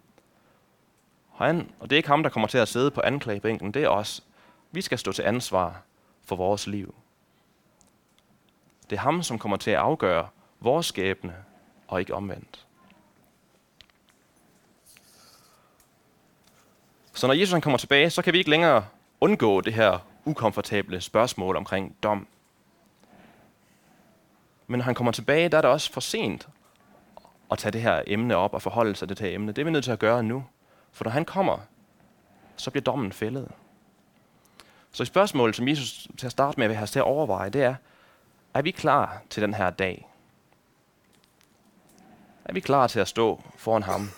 Og, 1.30 1.47
han, 1.47 1.70
og 1.80 1.90
det 1.90 1.97
er 1.97 1.99
ikke 1.99 2.08
ham, 2.08 2.23
der 2.23 2.30
kommer 2.30 2.49
til 2.49 2.58
at 2.58 2.68
sidde 2.68 2.90
på 2.90 3.00
anklagebænken, 3.00 3.75
det 3.75 3.85
er 3.85 3.88
os. 3.88 4.25
Vi 4.70 4.80
skal 4.80 4.99
stå 4.99 5.12
til 5.12 5.23
ansvar 5.23 5.82
for 6.25 6.37
vores 6.37 6.66
liv. 6.66 6.94
Det 8.90 8.97
er 8.97 9.00
ham, 9.00 9.23
som 9.23 9.38
kommer 9.38 9.56
til 9.56 9.70
at 9.70 9.76
afgøre 9.76 10.28
vores 10.61 10.87
skæbne, 10.87 11.35
og 11.88 12.00
ikke 12.00 12.14
omvendt. 12.14 12.66
Så 17.12 17.26
når 17.26 17.35
Jesus 17.35 17.52
han 17.52 17.61
kommer 17.61 17.78
tilbage, 17.78 18.11
så 18.11 18.23
kan 18.23 18.32
vi 18.32 18.38
ikke 18.38 18.50
længere 18.50 18.87
undgå 19.20 19.61
det 19.61 19.75
her 19.75 19.99
ukomfortable 20.25 21.00
spørgsmål 21.00 21.56
omkring 21.56 21.97
dom. 22.02 22.26
Men 24.66 24.78
når 24.78 24.85
han 24.85 24.94
kommer 24.94 25.12
tilbage, 25.12 25.49
der 25.49 25.58
er 25.58 25.62
det 25.62 25.70
også 25.70 25.92
for 25.92 26.00
sent 26.00 26.49
at 27.50 27.59
tage 27.59 27.73
det 27.73 27.83
her 27.83 28.02
emne 28.07 28.37
op 28.37 28.55
og 28.55 28.62
forholde 28.62 28.97
sig 28.97 29.09
til 29.09 29.17
det 29.17 29.26
her 29.26 29.35
emne. 29.35 29.52
Det 29.52 29.62
er 29.62 29.64
vi 29.64 29.71
nødt 29.71 29.85
til 29.85 29.93
at 29.93 29.99
gøre 29.99 30.23
nu. 30.23 30.45
For 30.93 31.05
når 31.05 31.11
han 31.11 31.25
kommer, 31.25 31.59
så 32.57 32.71
bliver 32.71 32.85
dommen 32.85 33.12
fældet. 33.12 33.49
Så 34.93 35.02
et 35.02 35.07
spørgsmål, 35.07 35.55
som 35.55 35.69
Jesus 35.69 36.09
til 36.19 36.26
at 36.26 36.33
starte 36.33 36.61
med 36.61 36.69
vil 36.69 36.76
have 36.76 36.83
os 36.83 36.90
til 36.90 36.99
at 36.99 37.05
overveje, 37.05 37.50
det 37.50 37.62
er, 37.62 37.75
er 38.55 38.62
vi 38.62 38.71
klar 38.71 39.23
til 39.31 39.43
den 39.43 39.55
her 39.55 39.71
dag? 39.71 40.09
Er 42.45 42.52
vi 42.52 42.61
klar 42.61 42.87
til 42.87 43.00
at 43.00 43.09
stå 43.09 43.43
foran 43.57 43.83
ham 43.83 44.11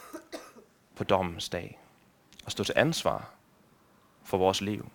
på 0.96 1.04
dommens 1.04 1.48
dag? 1.48 1.78
Og 2.44 2.52
stå 2.52 2.64
til 2.64 2.74
ansvar 2.76 3.30
for 4.24 4.38
vores 4.38 4.60
liv? 4.60 4.90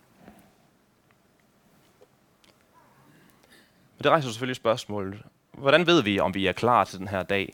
Men 3.96 4.02
det 4.02 4.10
rejser 4.10 4.30
selvfølgelig 4.30 4.56
spørgsmålet, 4.56 5.22
hvordan 5.52 5.86
ved 5.86 6.02
vi, 6.02 6.20
om 6.20 6.34
vi 6.34 6.46
er 6.46 6.52
klar 6.52 6.84
til 6.84 6.98
den 6.98 7.08
her 7.08 7.22
dag? 7.22 7.52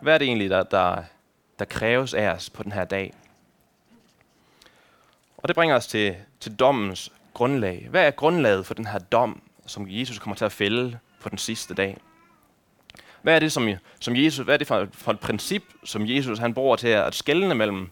Hvad 0.00 0.14
er 0.14 0.18
det 0.18 0.26
egentlig, 0.26 0.50
der, 0.50 0.62
der, 0.62 1.02
der 1.58 1.64
kræves 1.64 2.14
af 2.14 2.28
os 2.28 2.50
på 2.50 2.62
den 2.62 2.72
her 2.72 2.84
dag? 2.84 3.14
Og 5.36 5.48
det 5.48 5.56
bringer 5.56 5.76
os 5.76 5.86
til, 5.86 6.16
til 6.40 6.54
dommens 6.54 7.12
grundlag. 7.34 7.86
Hvad 7.90 8.06
er 8.06 8.10
grundlaget 8.10 8.66
for 8.66 8.74
den 8.74 8.86
her 8.86 8.98
dom, 8.98 9.42
som 9.66 9.86
Jesus 9.88 10.18
kommer 10.18 10.36
til 10.36 10.44
at 10.44 10.52
fælde 10.52 10.98
på 11.20 11.28
den 11.28 11.38
sidste 11.38 11.74
dag? 11.74 11.98
Hvad 13.22 13.34
er 13.34 13.38
det, 13.38 13.52
som, 13.52 13.68
som 14.00 14.16
Jesus, 14.16 14.44
hvad 14.44 14.54
er 14.54 14.58
det 14.58 14.66
for, 14.66 14.88
for 14.92 15.12
et 15.12 15.20
princip, 15.20 15.62
som 15.84 16.06
Jesus 16.06 16.38
han 16.38 16.54
bruger 16.54 16.76
til 16.76 16.88
at 16.88 17.14
skelne 17.14 17.54
mellem 17.54 17.90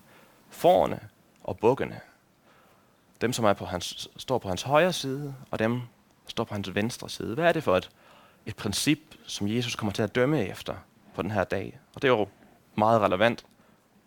forerne 0.51 1.01
og 1.45 1.59
bukkene? 1.59 2.01
Dem, 3.21 3.33
som 3.33 3.45
er 3.45 3.53
på 3.53 3.65
hans, 3.65 4.09
står 4.17 4.39
på 4.39 4.49
hans 4.49 4.63
højre 4.63 4.93
side, 4.93 5.35
og 5.51 5.59
dem, 5.59 5.73
der 6.25 6.31
står 6.31 6.45
på 6.45 6.55
hans 6.55 6.75
venstre 6.75 7.11
side. 7.11 7.35
Hvad 7.35 7.45
er 7.45 7.53
det 7.53 7.63
for 7.63 7.77
et, 7.77 7.91
et 8.47 8.57
princip, 8.57 8.99
som 9.27 9.49
Jesus 9.49 9.75
kommer 9.75 9.93
til 9.93 10.03
at 10.03 10.15
dømme 10.15 10.49
efter 10.49 10.75
på 11.17 11.23
den 11.23 11.31
her 11.31 11.45
dag? 11.45 11.79
Og 11.95 12.03
det 12.03 12.09
er 12.09 12.13
jo 12.13 12.29
meget 12.75 13.01
relevant 13.01 13.47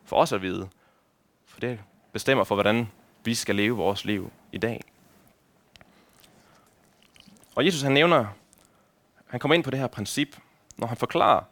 for 0.05 0.15
os 0.15 0.33
at 0.33 0.41
vide, 0.41 0.69
for 1.45 1.59
det 1.59 1.79
bestemmer 2.11 2.43
for, 2.43 2.55
hvordan 2.55 2.87
vi 3.23 3.35
skal 3.35 3.55
leve 3.55 3.77
vores 3.77 4.05
liv 4.05 4.31
i 4.51 4.57
dag. 4.57 4.83
Og 7.55 7.65
Jesus 7.65 7.81
han 7.81 7.91
nævner, 7.91 8.25
han 9.27 9.39
kommer 9.39 9.55
ind 9.55 9.63
på 9.63 9.71
det 9.71 9.79
her 9.79 9.87
princip, 9.87 10.37
når 10.77 10.87
han 10.87 10.97
forklarer 10.97 11.43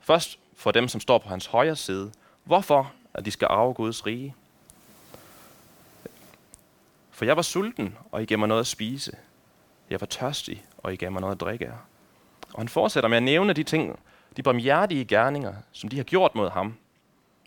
først 0.00 0.38
for 0.56 0.70
dem, 0.70 0.88
som 0.88 1.00
står 1.00 1.18
på 1.18 1.28
hans 1.28 1.46
højre 1.46 1.76
side, 1.76 2.12
hvorfor 2.44 2.92
at 3.14 3.24
de 3.24 3.30
skal 3.30 3.48
arve 3.50 3.74
Guds 3.74 4.06
rige. 4.06 4.34
For 7.10 7.24
jeg 7.24 7.36
var 7.36 7.42
sulten, 7.42 7.96
og 8.12 8.22
I 8.22 8.24
gav 8.24 8.38
mig 8.38 8.48
noget 8.48 8.60
at 8.60 8.66
spise. 8.66 9.12
Jeg 9.90 10.00
var 10.00 10.06
tørstig, 10.06 10.64
og 10.78 10.92
I 10.92 10.96
gav 10.96 11.12
mig 11.12 11.20
noget 11.20 11.34
at 11.34 11.40
drikke. 11.40 11.72
Og 12.52 12.60
han 12.60 12.68
fortsætter 12.68 13.08
med 13.08 13.16
at 13.16 13.22
nævne 13.22 13.52
de 13.52 13.62
ting, 13.62 13.98
de 14.36 14.42
barmhjertige 14.42 15.04
gerninger, 15.04 15.54
som 15.72 15.88
de 15.88 15.96
har 15.96 16.04
gjort 16.04 16.34
mod 16.34 16.50
ham. 16.50 16.76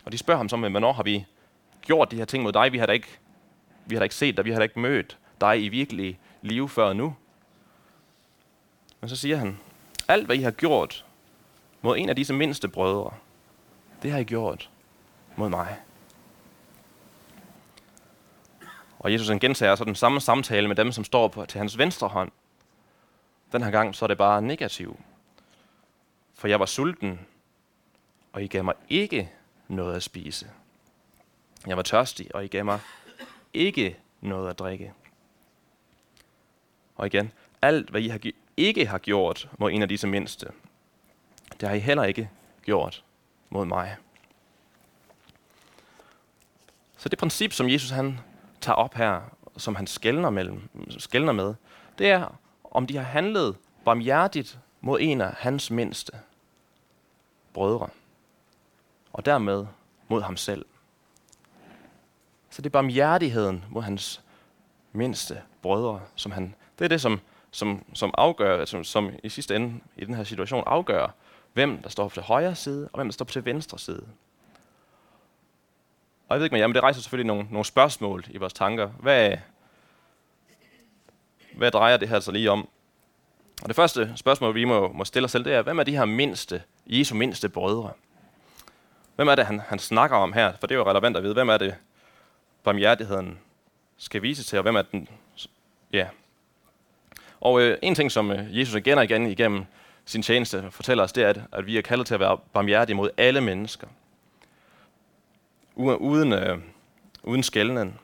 Og 0.06 0.12
de 0.12 0.18
spørger 0.18 0.38
ham 0.38 0.50
så, 0.50 0.58
hvornår 0.58 0.94
har 0.94 1.04
vi 1.04 1.25
gjort 1.82 2.12
de 2.12 2.16
her 2.16 2.25
ting 2.25 2.44
mod 2.44 2.52
dig? 2.52 2.72
Vi 2.72 2.78
har 2.78 2.86
da 2.86 2.94
ikke 2.94 3.20
vi 3.86 3.96
har 3.96 4.00
da 4.00 4.04
ikke 4.04 4.16
set 4.16 4.38
dig, 4.38 4.46
vi 4.46 4.52
har 4.52 4.58
da 4.58 4.63
ikke 4.63 4.80
mødt 4.80 5.18
dig 5.42 5.63
i 5.63 5.70
virkelig 5.70 6.20
liv 6.42 6.70
før 6.70 6.94
nu. 6.94 7.16
Men 9.02 9.10
så 9.10 9.16
siger 9.16 9.38
han, 9.38 9.60
alt 10.08 10.25
hvad 10.25 10.36
I 10.36 10.42
har 10.42 10.52
gjort 10.52 11.06
mod 11.82 11.98
en 11.98 12.10
af 12.10 12.16
disse 12.16 12.34
mindste 12.34 12.68
brødre, 12.68 13.13
det 14.04 14.12
har 14.12 14.20
I 14.20 14.24
gjort 14.24 14.70
mod 15.36 15.50
mig. 15.50 15.78
Og 19.00 19.13
Jesus 19.13 19.28
han 19.28 19.40
gentager 19.40 19.75
så 19.75 19.84
den 19.84 19.96
samme 19.96 20.22
samtale 20.22 20.68
med 20.68 20.75
dem, 20.75 20.92
som 20.92 21.04
står 21.04 21.28
på, 21.28 21.46
til 21.46 21.58
hans 21.58 21.78
venstre 21.78 22.08
hånd. 22.08 22.32
Den 23.52 23.63
her 23.63 23.72
gang 23.72 23.96
så 23.96 24.06
er 24.06 24.08
det 24.08 24.18
bare 24.18 24.42
negativ. 24.42 25.00
For 26.44 26.48
jeg 26.48 26.60
var 26.60 26.66
sulten, 26.66 27.20
og 28.34 28.44
I 28.44 28.48
gav 28.48 28.64
mig 28.64 28.74
ikke 28.90 29.32
noget 29.68 29.96
at 29.96 30.04
spise. 30.04 30.52
Jeg 31.68 31.78
var 31.78 31.84
tørstig, 31.84 32.36
og 32.36 32.46
I 32.46 32.48
gav 32.48 32.66
mig 32.66 32.80
ikke 33.54 33.98
noget 34.22 34.50
at 34.50 34.60
drikke. 34.60 34.94
Og 36.96 37.06
igen, 37.06 37.32
alt 37.62 37.90
hvad 37.90 38.02
I 38.02 38.08
har, 38.08 38.20
ikke 38.58 38.86
har 38.86 38.98
gjort 38.98 39.50
mod 39.60 39.72
en 39.72 39.82
af 39.82 39.90
disse 39.90 40.08
mindste, 40.08 40.48
det 41.60 41.68
har 41.70 41.76
I 41.76 41.80
heller 41.80 42.04
ikke 42.04 42.30
gjort 42.64 43.04
mod 43.50 43.66
mig. 43.66 43.96
Så 46.98 47.10
det 47.10 47.20
princip, 47.20 47.54
som 47.54 47.70
Jesus 47.70 47.90
han 47.90 48.20
tager 48.62 48.76
op 48.76 48.94
her, 48.94 49.22
som 49.58 49.76
han 49.76 49.88
skældner, 49.88 50.30
mellem, 50.30 50.70
skældner 50.90 51.34
med, 51.34 51.54
det 51.98 52.10
er, 52.10 52.40
om 52.64 52.88
de 52.88 52.98
har 52.98 53.04
handlet 53.04 53.58
barmhjertigt 53.86 54.60
mod 54.82 55.00
en 55.02 55.22
af 55.22 55.34
hans 55.34 55.72
mindste 55.72 56.14
brødre, 57.54 57.90
og 59.14 59.26
dermed 59.26 59.66
mod 60.08 60.22
ham 60.22 60.38
selv. 60.38 60.66
Så 62.50 62.62
det 62.62 62.66
er 62.66 62.72
barmhjertigheden 62.72 63.66
mod 63.70 63.82
hans 63.82 64.22
mindste 64.92 65.42
brødre, 65.62 66.02
som 66.16 66.32
han, 66.32 66.56
det 66.80 66.86
er 66.86 66.90
det, 66.90 67.02
som, 67.02 67.20
som, 67.52 67.86
som 67.94 68.14
afgør, 68.18 68.66
som, 68.66 68.84
som 68.84 69.12
i 69.24 69.30
sidste 69.30 69.56
ende 69.56 69.80
i 69.98 70.06
den 70.06 70.16
her 70.16 70.24
situation 70.24 70.64
afgør, 70.68 71.16
hvem 71.54 71.82
der 71.82 71.90
står 71.90 72.08
på 72.08 72.14
til 72.14 72.24
højre 72.24 72.56
side, 72.56 72.90
og 72.94 72.98
hvem 72.98 73.08
der 73.08 73.14
står 73.14 73.26
på 73.26 73.32
til 73.32 73.46
venstre 73.46 73.80
side. 73.80 74.06
Og 76.28 76.36
jeg 76.36 76.40
ved 76.40 76.46
ikke 76.46 76.54
med 76.54 76.60
jer, 76.60 76.68
men 76.68 76.76
det 76.76 76.84
rejser 76.84 77.02
selvfølgelig 77.02 77.28
nogle, 77.28 77.48
nogle 77.50 77.66
spørgsmål 77.66 78.26
i 78.30 78.38
vores 78.38 78.54
tanker. 78.54 78.88
Hvad, 78.88 79.38
hvad 81.58 81.72
drejer 81.72 81.98
det 81.98 82.10
her 82.10 82.20
så 82.20 82.32
lige 82.32 82.52
om? 82.52 82.70
Og 83.62 83.68
det 83.68 83.76
første 83.76 84.14
spørgsmål, 84.16 84.56
vi 84.56 84.66
må, 84.66 84.92
må 84.92 85.06
stille 85.06 85.26
os 85.26 85.32
selv, 85.32 85.46
det 85.46 85.54
er, 85.54 85.62
hvem 85.62 85.80
er 85.80 85.84
de 85.84 85.98
her 85.98 86.06
mindste, 86.06 86.64
Jesu 86.88 87.16
mindste 87.16 87.50
brødre? 87.50 87.92
Hvem 89.16 89.28
er 89.28 89.36
det, 89.36 89.46
han, 89.46 89.60
han 89.60 89.80
snakker 89.80 90.18
om 90.18 90.34
her? 90.34 90.54
For 90.60 90.68
det 90.68 90.75
er 90.75 90.80
jo 90.80 90.90
relevant 90.90 91.18
at 91.18 91.24
vide, 91.24 91.34
hvem 91.34 91.50
er 91.50 91.58
det, 91.58 91.75
barmhjertigheden 92.63 93.40
skal 93.98 94.22
vise 94.22 94.44
til, 94.44 94.58
og 94.58 94.63
hvem 94.63 94.75
er 94.75 94.82
den? 94.82 95.10
Ja. 95.94 96.08
Og 97.42 97.62
øh, 97.62 97.78
en 97.82 97.96
ting, 97.96 98.12
som 98.12 98.32
øh, 98.32 98.60
Jesus 98.60 98.75
igen 98.75 98.98
og 98.98 99.04
igen 99.04 99.28
igennem 99.28 99.66
sin 100.06 100.22
tjeneste 100.22 100.72
fortæller 100.72 101.04
os, 101.04 101.12
det 101.12 101.24
er, 101.24 101.30
at, 101.30 101.42
at 101.52 101.66
vi 101.66 101.78
er 101.78 101.82
kaldet 101.82 102.08
til 102.08 102.13
at 102.13 102.20
være 102.20 102.38
barmhjertige 102.54 102.96
mod 102.96 103.10
alle 103.18 103.42
mennesker. 103.42 103.88
Uden, 105.75 106.34
øh, 106.34 106.58
uden 107.24 107.44
skældnen. 107.44 108.00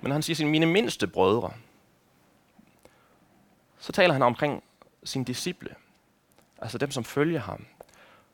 Men 0.00 0.12
han 0.12 0.22
siger 0.22 0.34
sin 0.34 0.48
mine 0.48 0.66
mindste 0.66 1.06
brødre. 1.06 1.52
Så 3.78 3.92
taler 3.92 4.12
han 4.12 4.22
omkring 4.22 4.62
sine 5.04 5.24
disciple. 5.24 5.74
Altså 6.60 6.78
dem, 6.78 6.90
som 6.90 7.04
følger 7.04 7.40
ham. 7.40 7.66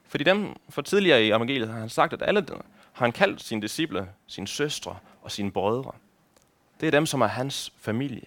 Fordi 0.09 0.25
dem, 0.25 0.57
for 0.69 0.83
tidligere 0.83 1.25
i 1.25 1.29
evangeliet 1.29 1.69
har 1.69 1.79
han 1.79 1.89
sagt, 1.89 2.13
at 2.13 2.23
alle 2.23 2.47
har 2.93 3.07
han 3.07 3.13
kaldt 3.13 3.43
sine 3.43 3.63
disciple, 3.63 4.09
sine 4.27 4.49
søstre 4.49 4.99
og 5.23 5.31
sine 5.31 5.53
brødre. 5.53 5.93
Det 6.81 6.87
er 6.87 6.91
dem, 6.91 7.07
som 7.07 7.21
er 7.21 7.27
hans 7.27 7.73
familie. 7.79 8.27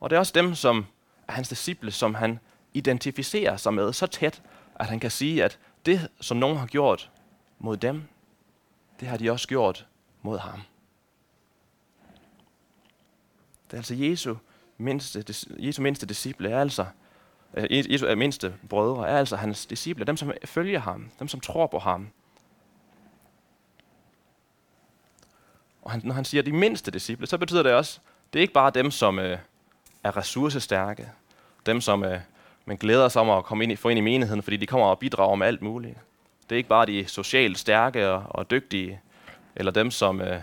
Og 0.00 0.10
det 0.10 0.16
er 0.16 0.20
også 0.20 0.32
dem, 0.34 0.54
som 0.54 0.86
er 1.28 1.32
hans 1.32 1.48
disciple, 1.48 1.90
som 1.90 2.14
han 2.14 2.38
identificerer 2.74 3.56
sig 3.56 3.74
med 3.74 3.92
så 3.92 4.06
tæt, 4.06 4.42
at 4.74 4.86
han 4.86 5.00
kan 5.00 5.10
sige, 5.10 5.44
at 5.44 5.58
det, 5.86 6.08
som 6.20 6.36
nogen 6.36 6.56
har 6.56 6.66
gjort 6.66 7.10
mod 7.58 7.76
dem, 7.76 8.02
det 9.00 9.08
har 9.08 9.16
de 9.16 9.30
også 9.30 9.48
gjort 9.48 9.86
mod 10.22 10.38
ham. 10.38 10.60
Det 13.66 13.72
er 13.72 13.76
altså 13.76 13.94
Jesu 13.94 14.34
mindste, 14.78 15.24
Jesu 15.58 15.82
mindste 15.82 16.06
disciple, 16.06 16.50
er 16.50 16.60
altså, 16.60 16.86
Altså, 17.54 17.88
Jesu 17.90 18.16
mindste 18.16 18.54
brødre, 18.68 19.08
er 19.08 19.18
altså 19.18 19.36
hans 19.36 19.66
disciple, 19.66 20.04
dem 20.04 20.16
som 20.16 20.32
følger 20.44 20.78
ham, 20.78 21.10
dem 21.18 21.28
som 21.28 21.40
tror 21.40 21.66
på 21.66 21.78
ham, 21.78 22.08
Og 25.88 25.92
han, 25.92 26.00
når 26.04 26.14
han 26.14 26.24
siger 26.24 26.42
de 26.42 26.52
mindste 26.52 26.90
disciple, 26.90 27.26
så 27.26 27.38
betyder 27.38 27.62
det 27.62 27.72
også, 27.72 28.00
det 28.32 28.38
er 28.38 28.40
ikke 28.40 28.54
bare 28.54 28.70
dem, 28.70 28.90
som 28.90 29.18
øh, 29.18 29.38
er 30.04 30.16
ressourcestærke, 30.16 31.08
dem, 31.66 31.80
som 31.80 32.04
øh, 32.04 32.20
man 32.64 32.76
glæder 32.76 33.08
sig 33.08 33.22
om 33.22 33.30
at 33.30 33.44
komme 33.44 33.64
ind 33.64 33.72
i, 33.72 33.76
få 33.76 33.88
ind 33.88 33.98
i 33.98 34.02
menigheden, 34.02 34.42
fordi 34.42 34.56
de 34.56 34.66
kommer 34.66 34.86
og 34.86 34.98
bidrager 34.98 35.34
med 35.34 35.46
alt 35.46 35.62
muligt. 35.62 35.98
Det 36.42 36.54
er 36.54 36.56
ikke 36.56 36.68
bare 36.68 36.86
de 36.86 37.04
socialt 37.06 37.58
stærke 37.58 38.08
og, 38.08 38.24
og 38.28 38.50
dygtige, 38.50 39.00
eller 39.56 39.72
dem, 39.72 39.90
som 39.90 40.20
øh, 40.20 40.40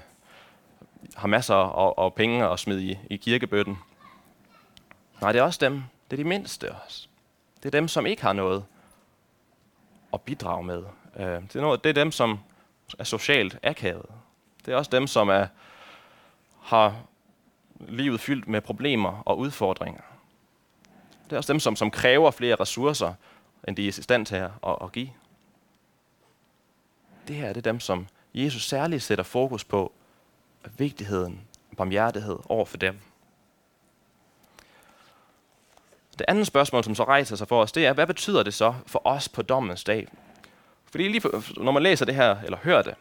har 1.16 1.28
masser 1.28 1.56
af, 1.56 1.94
af 1.98 2.14
penge 2.14 2.48
at 2.48 2.60
smide 2.60 2.84
i, 2.86 2.98
i 3.10 3.16
kirkebøtten. 3.16 3.78
Nej, 5.22 5.32
det 5.32 5.40
er 5.40 5.44
også 5.44 5.60
dem. 5.62 5.84
Det 6.12 6.20
er 6.20 6.24
de 6.24 6.30
mindste 6.30 6.72
også. 6.72 7.08
Det 7.58 7.66
er 7.66 7.80
dem, 7.80 7.88
som 7.88 8.06
ikke 8.06 8.22
har 8.22 8.34
noget 8.34 8.66
at 10.14 10.22
bidrage 10.22 10.64
med. 10.64 10.84
Øh, 11.16 11.26
det, 11.26 11.56
er 11.56 11.62
noget, 11.62 11.84
det 11.84 11.90
er 11.90 11.94
dem, 11.94 12.12
som 12.12 12.40
er 13.00 13.04
socialt 13.04 13.60
akavet. 13.64 14.06
Det 14.66 14.74
er 14.74 14.78
også 14.78 14.92
dem, 14.92 15.08
som 15.08 15.30
er, 15.30 15.48
har 16.62 16.96
livet 17.80 18.20
fyldt 18.20 18.48
med 18.48 18.62
problemer 18.62 19.24
og 19.26 19.38
udfordringer. 19.38 20.02
Det 21.24 21.34
er 21.34 21.38
også 21.38 21.54
dem, 21.54 21.60
som, 21.60 21.76
som 21.76 21.92
kræver 21.92 22.32
flere 22.32 22.56
ressourcer, 22.56 23.14
end 23.68 23.76
de 23.76 23.84
er 23.84 23.88
i 23.88 23.92
stand 23.92 24.26
til 24.26 24.36
at, 24.36 24.52
at, 24.68 24.78
at 24.82 24.92
give. 24.92 25.10
Det 27.28 27.36
her 27.36 27.48
det 27.48 27.58
er 27.58 27.72
dem, 27.72 27.80
som 27.80 28.08
Jesus 28.34 28.68
særligt 28.68 29.04
sætter 29.04 29.24
fokus 29.24 29.64
på 29.64 29.92
vigtigheden 30.78 31.42
og 31.72 31.78
barmhjertighed 31.78 32.38
over 32.46 32.66
for 32.66 32.78
dem. 32.78 33.00
Det 36.20 36.26
andet 36.28 36.48
spørgsmål, 36.48 36.84
som 36.84 36.96
så 36.96 37.04
rejser 37.04 37.36
sig 37.36 37.48
for 37.48 37.62
os, 37.62 37.72
det 37.72 37.86
er, 37.86 37.94
hvad 37.94 38.08
betyder 38.08 38.44
det 38.44 38.54
så 38.54 38.74
for 38.88 39.02
os 39.08 39.30
på 39.30 39.42
dommens 39.42 39.84
dag? 39.84 40.08
Fordi 40.92 41.08
lige 41.08 41.22
for, 41.22 41.64
når 41.64 41.72
man 41.72 41.84
læser 41.84 42.06
det 42.06 42.16
her, 42.16 42.36
eller 42.44 42.58
hører 42.64 42.82
det, 42.82 42.94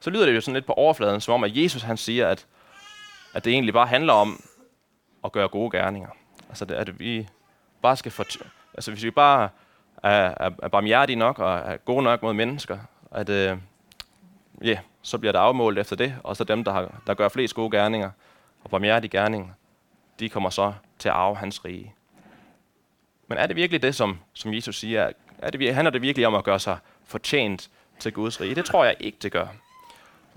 så 0.00 0.10
lyder 0.10 0.26
det 0.26 0.34
jo 0.34 0.40
sådan 0.40 0.54
lidt 0.54 0.66
på 0.66 0.72
overfladen, 0.72 1.20
som 1.20 1.34
om, 1.34 1.44
at 1.44 1.56
Jesus 1.56 1.82
han 1.82 1.96
siger, 1.96 2.28
at, 2.28 2.46
at 3.34 3.44
det 3.44 3.52
egentlig 3.52 3.74
bare 3.74 3.86
handler 3.86 4.12
om 4.12 4.44
at 5.24 5.32
gøre 5.32 5.48
gode 5.48 5.70
gerninger. 5.70 6.08
Altså, 6.48 6.64
det, 6.64 6.74
at 6.74 7.00
vi 7.00 7.28
bare 7.82 7.96
skal 7.96 8.12
få, 8.12 8.24
altså 8.74 8.90
hvis 8.90 9.04
vi 9.04 9.10
bare 9.10 9.48
er, 10.02 10.34
er, 10.36 10.50
er 10.62 10.68
barmhjertige 10.68 11.16
nok 11.16 11.38
og 11.38 11.58
er 11.58 11.76
gode 11.76 12.02
nok 12.02 12.22
mod 12.22 12.32
mennesker, 12.32 12.78
at 13.10 13.28
øh, 13.28 13.58
yeah, 14.64 14.78
så 15.02 15.18
bliver 15.18 15.32
der 15.32 15.40
afmålt 15.40 15.78
efter 15.78 15.96
det, 15.96 16.14
og 16.24 16.36
så 16.36 16.44
dem, 16.44 16.64
der, 16.64 16.72
har, 16.72 17.00
der 17.06 17.14
gør 17.14 17.28
flest 17.28 17.54
gode 17.54 17.70
gerninger 17.70 18.10
og 18.64 18.70
barmhjertige 18.70 19.10
gerninger, 19.10 19.48
de 20.20 20.28
kommer 20.28 20.50
så 20.50 20.72
til 20.98 21.08
at 21.08 21.14
arve 21.14 21.36
hans 21.36 21.64
rige. 21.64 21.94
Men 23.28 23.38
er 23.38 23.46
det 23.46 23.56
virkelig 23.56 23.82
det, 23.82 23.94
som, 23.94 24.18
som 24.32 24.54
Jesus 24.54 24.78
siger? 24.78 25.10
Er 25.38 25.50
det, 25.50 25.74
handler 25.74 25.90
det 25.90 26.02
virkelig 26.02 26.26
om 26.26 26.34
at 26.34 26.44
gøre 26.44 26.60
sig 26.60 26.78
fortjent 27.04 27.70
til 27.98 28.12
Guds 28.12 28.40
rige? 28.40 28.54
Det 28.54 28.64
tror 28.64 28.84
jeg 28.84 28.96
ikke, 29.00 29.18
det 29.22 29.32
gør. 29.32 29.46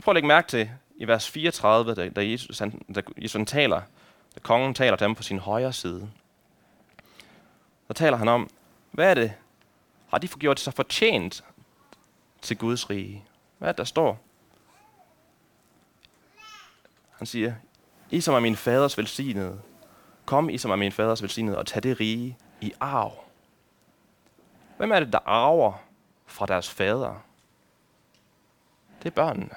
Prøv 0.04 0.12
at 0.12 0.16
lægge 0.16 0.28
mærke 0.28 0.48
til 0.48 0.70
i 0.96 1.08
vers 1.08 1.30
34, 1.30 1.96
da, 1.96 2.10
da 2.10 2.30
Jesus, 2.30 2.60
han, 2.60 2.82
da 2.96 3.02
Jesus 3.18 3.34
han 3.34 3.46
taler, 3.46 3.82
da 4.36 4.40
kongen 4.40 4.74
taler 4.74 4.98
til 4.98 5.06
dem 5.06 5.16
på 5.16 5.24
sin 5.24 5.40
højre 5.40 5.74
side. 5.74 6.10
Så 7.88 7.94
taler 7.94 8.18
han 8.18 8.28
om, 8.28 8.50
hvad 8.92 9.10
er 9.10 9.14
det? 9.14 9.34
Har 10.08 10.18
de 10.18 10.28
gjort 10.28 10.60
sig 10.60 10.74
fortjent 10.74 11.44
til 12.42 12.58
Guds 12.58 12.90
rige? 12.90 13.24
Hvad 13.58 13.70
er 13.70 13.72
det, 13.72 13.78
der 13.78 13.84
står? 13.84 14.20
Han 17.18 17.28
siger, 17.28 17.54
I 18.12 18.22
som 18.22 18.34
er 18.36 18.40
min 18.40 18.56
faders 18.56 18.98
velsignede, 18.98 19.62
kom 20.26 20.50
I 20.50 20.58
som 20.58 20.72
er 20.72 20.76
min 20.76 20.92
faders 20.92 21.22
velsignede 21.22 21.58
og 21.58 21.66
tag 21.66 21.84
det 21.84 22.00
rige 22.00 22.38
i 22.62 22.74
arv. 22.80 23.14
Hvem 24.78 24.92
er 24.92 25.00
det, 25.00 25.14
der 25.14 25.20
arver 25.26 25.74
fra 26.26 26.46
deres 26.46 26.70
fader? 26.70 27.24
Det 29.04 29.12
er 29.12 29.16
børnene. 29.16 29.56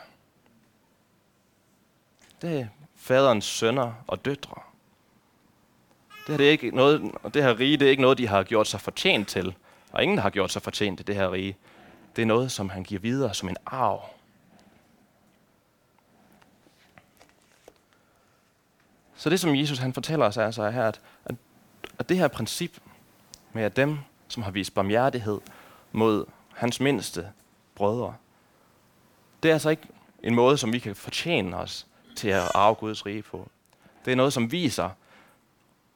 Det 2.42 2.60
er 2.60 2.66
faderens 2.96 3.44
sønner 3.44 3.92
og 4.06 4.24
døtre. 4.24 4.62
Det 6.08 6.28
her, 6.28 6.36
det 6.36 6.46
er 6.46 6.50
ikke 6.50 6.70
noget, 6.70 7.12
det 7.34 7.42
her 7.42 7.58
rige 7.58 7.76
det 7.76 7.86
er 7.86 7.90
ikke 7.90 8.02
noget, 8.02 8.18
de 8.18 8.26
har 8.28 8.42
gjort 8.42 8.66
sig 8.66 8.80
fortjent 8.80 9.28
til. 9.28 9.54
Og 9.92 10.02
ingen 10.02 10.18
har 10.18 10.30
gjort 10.30 10.52
sig 10.52 10.62
fortjent 10.62 10.98
til 10.98 11.06
det 11.06 11.14
her 11.14 11.32
rige. 11.32 11.56
Det 12.16 12.22
er 12.22 12.26
noget, 12.26 12.52
som 12.52 12.68
han 12.68 12.84
giver 12.84 13.00
videre 13.00 13.34
som 13.34 13.48
en 13.48 13.56
arv. 13.66 14.02
Så 19.16 19.30
det, 19.30 19.40
som 19.40 19.56
Jesus 19.56 19.78
han 19.78 19.92
fortæller 19.92 20.26
os, 20.26 20.36
er 20.36 20.44
altså 20.44 20.70
her, 20.70 20.84
at, 20.84 21.00
at, 21.24 21.34
at 21.98 22.08
det 22.08 22.16
her 22.16 22.28
princip 22.28 22.80
med, 23.52 23.62
at 23.62 23.76
dem, 23.76 23.98
som 24.28 24.42
har 24.42 24.50
vist 24.50 24.74
barmhjertighed 24.74 25.40
mod 25.92 26.24
hans 26.54 26.80
mindste 26.80 27.28
brødre, 27.74 28.14
det 29.42 29.48
er 29.48 29.52
altså 29.52 29.70
ikke 29.70 29.88
en 30.22 30.34
måde, 30.34 30.58
som 30.58 30.72
vi 30.72 30.78
kan 30.78 30.96
fortjene 30.96 31.56
os 31.56 31.86
til 32.16 32.28
at 32.28 32.50
arve 32.54 32.74
Guds 32.74 33.06
rige 33.06 33.22
på. 33.22 33.48
Det 34.04 34.12
er 34.12 34.16
noget, 34.16 34.32
som 34.32 34.52
viser, 34.52 34.90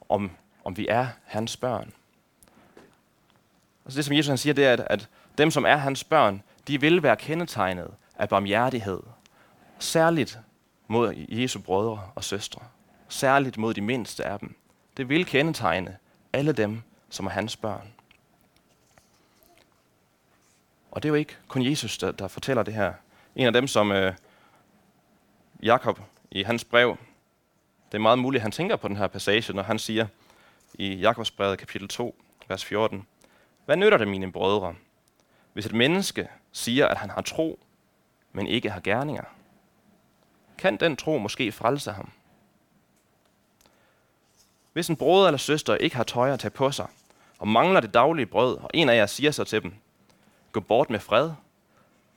om, 0.08 0.30
om 0.64 0.76
vi 0.76 0.86
er 0.88 1.06
hans 1.24 1.56
børn. 1.56 1.92
Altså 3.84 3.96
det, 3.96 4.04
som 4.04 4.16
Jesus 4.16 4.28
han 4.28 4.38
siger, 4.38 4.54
det 4.54 4.66
er, 4.66 4.72
at, 4.72 4.80
at 4.80 5.08
dem, 5.38 5.50
som 5.50 5.64
er 5.64 5.76
hans 5.76 6.04
børn, 6.04 6.42
de 6.68 6.80
vil 6.80 7.02
være 7.02 7.16
kendetegnet 7.16 7.90
af 8.18 8.28
barmhjertighed. 8.28 9.00
Særligt 9.78 10.38
mod 10.88 11.14
Jesu 11.28 11.60
brødre 11.60 12.00
og 12.14 12.24
søstre. 12.24 12.62
Særligt 13.08 13.58
mod 13.58 13.74
de 13.74 13.80
mindste 13.80 14.24
af 14.24 14.38
dem. 14.38 14.56
Det 14.96 15.08
vil 15.08 15.26
kendetegne 15.26 15.96
alle 16.32 16.52
dem, 16.52 16.82
som 17.12 17.26
er 17.26 17.30
hans 17.30 17.56
børn. 17.56 17.92
Og 20.90 21.02
det 21.02 21.08
er 21.08 21.10
jo 21.10 21.14
ikke 21.14 21.36
kun 21.48 21.64
Jesus, 21.64 21.98
der, 21.98 22.12
der 22.12 22.28
fortæller 22.28 22.62
det 22.62 22.74
her. 22.74 22.92
En 23.36 23.46
af 23.46 23.52
dem, 23.52 23.66
som 23.66 23.92
øh, 23.92 24.14
Jakob 25.62 26.00
i 26.30 26.42
hans 26.42 26.64
brev, 26.64 26.96
det 27.86 27.98
er 27.98 28.02
meget 28.02 28.18
muligt, 28.18 28.40
at 28.40 28.42
han 28.42 28.52
tænker 28.52 28.76
på 28.76 28.88
den 28.88 28.96
her 28.96 29.06
passage, 29.06 29.52
når 29.52 29.62
han 29.62 29.78
siger 29.78 30.06
i 30.74 30.94
Jakobs 30.94 31.30
brev 31.30 31.56
kapitel 31.56 31.88
2, 31.88 32.16
vers 32.48 32.64
14, 32.64 33.06
Hvad 33.64 33.76
nytter 33.76 33.98
det, 33.98 34.08
mine 34.08 34.32
brødre, 34.32 34.74
hvis 35.52 35.66
et 35.66 35.74
menneske 35.74 36.28
siger, 36.52 36.88
at 36.88 36.96
han 36.96 37.10
har 37.10 37.22
tro, 37.22 37.58
men 38.32 38.46
ikke 38.46 38.70
har 38.70 38.80
gerninger? 38.80 39.24
Kan 40.58 40.76
den 40.76 40.96
tro 40.96 41.18
måske 41.18 41.52
frelse 41.52 41.92
ham? 41.92 42.10
Hvis 44.72 44.88
en 44.88 44.96
bror 44.96 45.26
eller 45.26 45.38
søster 45.38 45.74
ikke 45.74 45.96
har 45.96 46.04
tøj 46.04 46.32
at 46.32 46.40
tage 46.40 46.50
på 46.50 46.70
sig, 46.70 46.86
og 47.42 47.48
mangler 47.48 47.80
det 47.80 47.94
daglige 47.94 48.26
brød, 48.26 48.56
og 48.56 48.70
en 48.74 48.88
af 48.88 48.96
jer 48.96 49.06
siger 49.06 49.30
så 49.30 49.44
til 49.44 49.62
dem, 49.62 49.74
gå 50.52 50.60
bort 50.60 50.90
med 50.90 51.00
fred, 51.00 51.30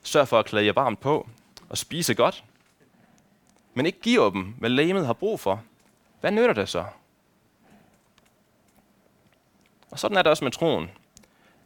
sørg 0.04 0.28
for 0.28 0.40
at 0.40 0.46
klæde 0.46 0.66
jer 0.66 0.74
varmt 0.74 1.00
på, 1.00 1.30
og 1.70 1.78
spise 1.78 2.14
godt, 2.14 2.44
men 3.74 3.86
ikke 3.86 4.00
giver 4.00 4.30
dem, 4.30 4.42
hvad 4.44 4.70
lægemet 4.70 5.06
har 5.06 5.14
brug 5.14 5.40
for, 5.40 5.64
hvad 6.22 6.32
nytter 6.32 6.54
det 6.54 6.70
så? 6.70 6.86
Og 9.92 10.00
sådan 10.00 10.18
er 10.18 10.22
det 10.22 10.30
også 10.30 10.44
med 10.44 10.52
troen. 10.52 10.92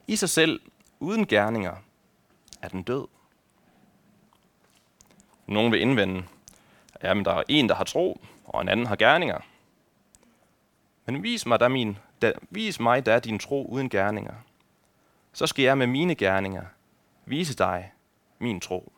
I 0.07 0.15
sig 0.15 0.29
selv, 0.29 0.61
uden 0.99 1.27
gerninger, 1.27 1.75
er 2.61 2.67
den 2.67 2.83
død. 2.83 3.07
Nogen 5.47 5.71
vil 5.71 5.81
indvende, 5.81 6.23
at 6.93 7.25
der 7.25 7.33
er 7.33 7.43
en, 7.47 7.69
der 7.69 7.75
har 7.75 7.83
tro, 7.83 8.21
og 8.45 8.61
en 8.61 8.69
anden 8.69 8.85
har 8.85 8.95
gerninger. 8.95 9.39
Men 11.05 11.23
vis 11.23 11.45
mig, 11.45 11.59
da 11.59 11.67
min, 11.67 11.97
da, 12.21 12.31
vis 12.49 12.79
mig 12.79 13.05
da 13.05 13.19
din 13.19 13.39
tro 13.39 13.65
uden 13.65 13.89
gerninger. 13.89 14.33
Så 15.33 15.47
skal 15.47 15.63
jeg 15.63 15.77
med 15.77 15.87
mine 15.87 16.15
gerninger 16.15 16.65
vise 17.25 17.55
dig 17.55 17.91
min 18.39 18.59
tro. 18.59 18.91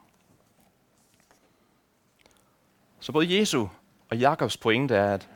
Så 3.00 3.12
både 3.12 3.40
Jesu 3.40 3.68
og 4.10 4.18
Jakobs 4.18 4.58
pointe 4.58 4.96
er, 4.96 5.14
at, 5.14 5.30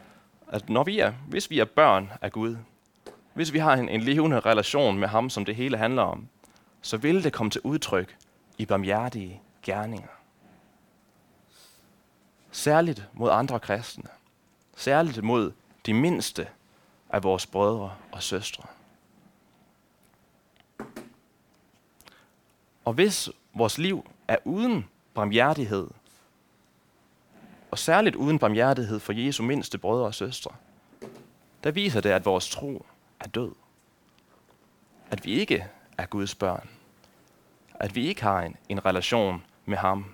at 0.47 0.69
når 0.69 0.83
vi 0.83 0.99
er, 0.99 1.11
hvis 1.27 1.49
vi 1.49 1.59
er 1.59 1.65
børn 1.65 2.11
af 2.21 2.31
Gud, 2.31 2.57
hvis 3.33 3.53
vi 3.53 3.59
har 3.59 3.73
en, 3.73 3.89
en 3.89 4.01
levende 4.01 4.39
relation 4.39 4.99
med 4.99 5.07
ham, 5.07 5.29
som 5.29 5.45
det 5.45 5.55
hele 5.55 5.77
handler 5.77 6.01
om, 6.01 6.27
så 6.81 6.97
vil 6.97 7.23
det 7.23 7.33
komme 7.33 7.49
til 7.49 7.61
udtryk 7.63 8.17
i 8.57 8.65
barmhjertige 8.65 9.41
gerninger. 9.63 10.07
Særligt 12.51 13.09
mod 13.13 13.29
andre 13.31 13.59
kristne. 13.59 14.09
Særligt 14.75 15.23
mod 15.23 15.51
de 15.85 15.93
mindste 15.93 16.47
af 17.15 17.23
vores 17.23 17.45
brødre 17.45 17.95
og 18.11 18.23
søstre. 18.23 18.63
Og 22.85 22.93
hvis 22.93 23.29
vores 23.53 23.77
liv 23.77 24.05
er 24.27 24.37
uden 24.43 24.89
barmhjertighed, 25.13 25.87
og 27.71 27.79
særligt 27.79 28.15
uden 28.15 28.39
barmhjertighed 28.39 28.99
for 28.99 29.13
Jesu 29.13 29.43
mindste 29.43 29.77
brødre 29.77 30.05
og 30.05 30.13
søstre, 30.13 30.51
der 31.63 31.71
viser 31.71 32.01
det, 32.01 32.09
at 32.09 32.25
vores 32.25 32.49
tro 32.49 32.85
er 33.19 33.27
død. 33.27 33.51
At 35.11 35.25
vi 35.25 35.31
ikke 35.31 35.67
er 35.97 36.05
Guds 36.05 36.35
børn. 36.35 36.69
At 37.75 37.95
vi 37.95 38.07
ikke 38.07 38.23
har 38.23 38.41
en, 38.41 38.55
en 38.69 38.85
relation 38.85 39.43
med 39.65 39.77
ham. 39.77 40.05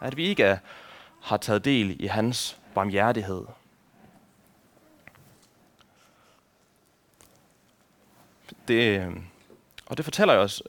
At 0.00 0.16
vi 0.16 0.26
ikke 0.26 0.42
er, 0.42 0.58
har 1.22 1.36
taget 1.36 1.64
del 1.64 2.04
i 2.04 2.06
hans 2.06 2.60
barmhjertighed. 2.74 3.44
Det, 8.68 9.00
øh, 9.00 9.12
og 9.86 9.96
det 9.96 10.04
fortæller 10.04 10.34
os 10.34 10.62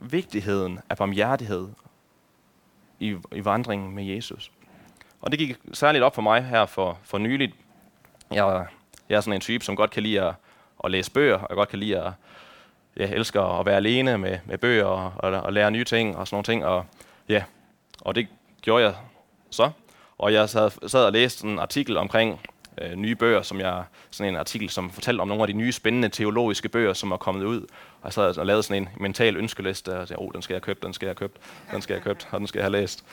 vigtigheden 0.00 0.78
af 0.90 0.96
barmhjertighed 0.96 1.68
i, 2.98 3.16
i 3.32 3.44
vandringen 3.44 3.94
med 3.94 4.04
Jesus. 4.04 4.50
Og 5.20 5.30
det 5.30 5.38
gik 5.38 5.56
særligt 5.72 6.04
op 6.04 6.14
for 6.14 6.22
mig 6.22 6.44
her 6.44 6.66
for, 6.66 6.98
for 7.02 7.18
nyligt. 7.18 7.54
Jeg, 8.30 8.66
jeg 9.08 9.16
er 9.16 9.20
sådan 9.20 9.32
en 9.32 9.40
type, 9.40 9.64
som 9.64 9.76
godt 9.76 9.90
kan 9.90 10.02
lide 10.02 10.22
at, 10.22 10.34
at 10.84 10.90
læse 10.90 11.10
bøger, 11.10 11.36
og 11.36 11.46
jeg 11.48 11.56
godt 11.56 11.68
kan 11.68 11.78
lide 11.78 11.98
at 11.98 12.12
jeg 12.96 13.10
elsker 13.10 13.42
at 13.42 13.66
være 13.66 13.76
alene 13.76 14.18
med, 14.18 14.38
med 14.44 14.58
bøger 14.58 14.84
og, 14.84 15.12
og, 15.16 15.40
og 15.40 15.52
lære 15.52 15.70
nye 15.70 15.84
ting 15.84 16.16
og 16.16 16.26
sådan 16.26 16.34
nogle 16.34 16.44
ting. 16.44 16.64
Og, 16.64 16.86
ja, 17.28 17.44
og 18.00 18.14
det 18.14 18.28
gjorde 18.62 18.84
jeg 18.84 18.94
så. 19.50 19.70
Og 20.18 20.32
jeg 20.32 20.48
sad, 20.48 20.88
sad 20.88 21.04
og 21.04 21.12
læste 21.12 21.46
en 21.46 21.58
artikel 21.58 21.96
omkring 21.96 22.40
øh, 22.82 22.94
nye 22.94 23.14
bøger, 23.14 23.42
som 23.42 23.60
jeg, 23.60 23.84
sådan 24.10 24.34
en 24.34 24.38
artikel, 24.38 24.70
som 24.70 24.90
fortalte 24.90 25.20
om 25.20 25.28
nogle 25.28 25.42
af 25.42 25.46
de 25.46 25.52
nye 25.52 25.72
spændende 25.72 26.08
teologiske 26.08 26.68
bøger, 26.68 26.92
som 26.92 27.12
er 27.12 27.16
kommet 27.16 27.44
ud. 27.44 27.60
Og 27.60 28.04
jeg 28.04 28.12
sad 28.12 28.38
og 28.38 28.46
lavede 28.46 28.62
sådan 28.62 28.82
en 28.82 28.88
mental 29.00 29.36
ønskeliste, 29.36 29.98
og 29.98 30.08
sagde, 30.08 30.22
oh, 30.22 30.32
den 30.34 30.42
skal 30.42 30.54
jeg 30.54 30.62
købe, 30.62 30.80
den 30.82 30.94
skal 30.94 31.06
jeg 31.06 31.16
købe, 31.16 31.32
den 31.72 31.82
skal 31.82 31.94
jeg 31.94 32.02
købe, 32.02 32.20
og 32.30 32.38
den 32.38 32.46
skal 32.46 32.58
jeg 32.58 32.64
have 32.64 32.72
læst. 32.72 33.04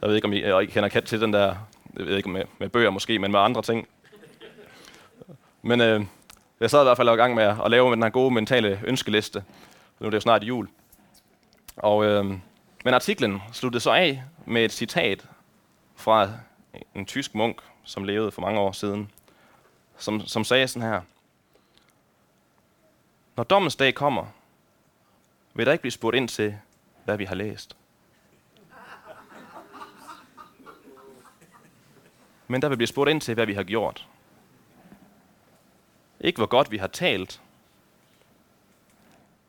Jeg 0.00 0.08
ved 0.08 0.16
ikke, 0.16 0.26
om 0.26 0.32
I, 0.32 0.62
I 0.62 0.66
kender 0.66 0.88
kat 0.88 1.04
til 1.04 1.20
den 1.20 1.32
der, 1.32 1.54
jeg 1.96 2.06
ved 2.06 2.16
ikke 2.16 2.28
med, 2.28 2.42
med 2.58 2.68
bøger 2.68 2.90
måske, 2.90 3.18
men 3.18 3.32
med 3.32 3.40
andre 3.40 3.62
ting. 3.62 3.88
Men 5.62 5.80
øh, 5.80 6.04
Jeg 6.60 6.70
sad 6.70 6.82
i 6.82 6.84
hvert 6.84 6.96
fald 6.96 7.08
i 7.08 7.12
gang 7.12 7.34
med 7.34 7.44
at 7.64 7.70
lave 7.70 7.92
den 7.92 8.02
her 8.02 8.10
gode 8.10 8.34
mentale 8.34 8.80
ønskeliste. 8.84 9.44
Nu 10.00 10.06
er 10.06 10.10
det 10.10 10.16
jo 10.16 10.20
snart 10.20 10.44
jul. 10.44 10.68
Og, 11.76 12.04
øh, 12.04 12.24
men 12.84 12.94
artiklen 12.94 13.42
sluttede 13.52 13.80
så 13.80 13.90
af 13.90 14.22
med 14.46 14.64
et 14.64 14.72
citat 14.72 15.26
fra 15.96 16.28
en 16.94 17.06
tysk 17.06 17.34
munk, 17.34 17.60
som 17.88 18.04
levede 18.04 18.30
for 18.30 18.40
mange 18.40 18.60
år 18.60 18.72
siden, 18.72 19.10
som, 19.96 20.20
som 20.20 20.44
sagde 20.44 20.68
sådan 20.68 20.88
her. 20.88 21.00
Når 23.36 23.44
dommens 23.44 23.76
dag 23.76 23.94
kommer, 23.94 24.26
vil 25.54 25.66
der 25.66 25.72
ikke 25.72 25.82
blive 25.82 25.92
spurgt 25.92 26.16
ind 26.16 26.28
til, 26.28 26.58
hvad 27.04 27.16
vi 27.16 27.24
har 27.24 27.34
læst. 27.34 27.76
Men 32.48 32.62
der 32.62 32.68
vil 32.68 32.76
blive 32.76 32.86
spurgt 32.86 33.10
ind 33.10 33.20
til, 33.20 33.34
hvad 33.34 33.46
vi 33.46 33.54
har 33.54 33.62
gjort. 33.62 34.08
Ikke 36.20 36.36
hvor 36.36 36.46
godt 36.46 36.70
vi 36.70 36.76
har 36.76 36.86
talt, 36.86 37.40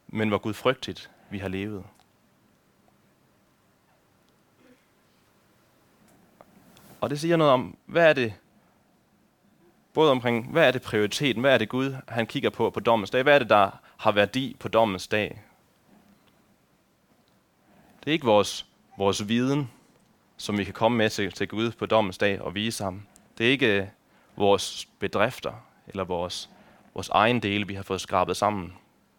men 0.08 0.30
hvor 0.30 0.38
gudfrygtigt 0.38 1.10
vi 1.30 1.38
har 1.38 1.48
levet. 1.48 1.84
Og 7.02 7.10
det 7.10 7.20
siger 7.20 7.38
noget 7.38 7.54
om, 7.54 7.78
hvad 7.86 8.10
er 8.10 8.14
det, 8.14 8.34
både 9.94 10.12
omkring, 10.12 10.52
hvad 10.52 10.68
er 10.68 10.72
det 10.72 10.82
prioriteten, 10.82 11.42
hvad 11.42 11.54
er 11.54 11.58
det 11.58 11.70
Gud, 11.70 11.96
han 12.08 12.28
kigger 12.28 12.50
på 12.50 12.70
på 12.70 12.80
dommens 12.80 13.10
dag, 13.10 13.24
hvad 13.24 13.36
er 13.36 13.40
det, 13.40 13.50
der 13.50 13.70
har 13.98 14.12
værdi 14.12 14.56
på 14.60 14.68
dommens 14.68 15.08
dag. 15.08 15.42
Det 18.00 18.08
er 18.08 18.12
ikke 18.12 18.26
vores, 18.26 18.66
vores 18.98 19.28
viden, 19.28 19.72
som 20.38 20.58
vi 20.58 20.64
kan 20.64 20.74
komme 20.74 20.98
med 20.98 21.10
til, 21.10 21.32
til 21.32 21.48
Gud 21.48 21.72
på 21.72 21.86
dommens 21.86 22.18
dag 22.18 22.42
og 22.42 22.56
vise 22.56 22.84
ham. 22.84 23.02
Det 23.38 23.48
er 23.48 23.52
ikke 23.52 23.82
øh, 23.82 23.88
vores 24.36 24.88
bedrifter 25.00 25.54
eller 25.88 26.04
vores, 26.04 26.50
vores 26.94 27.10
egen 27.10 27.40
dele, 27.40 27.68
vi 27.68 27.74
har 27.74 27.84
fået 27.84 28.02
skrabet 28.02 28.38
sammen. 28.38 28.74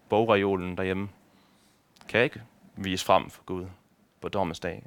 Bogreolen 0.09 0.77
derhjemme 0.77 1.09
kan 2.09 2.23
ikke 2.23 2.43
vise 2.77 3.05
frem 3.05 3.31
for 3.31 3.43
Gud 3.45 3.67
på 4.21 4.29
dommens 4.29 4.61
dag. 4.61 4.83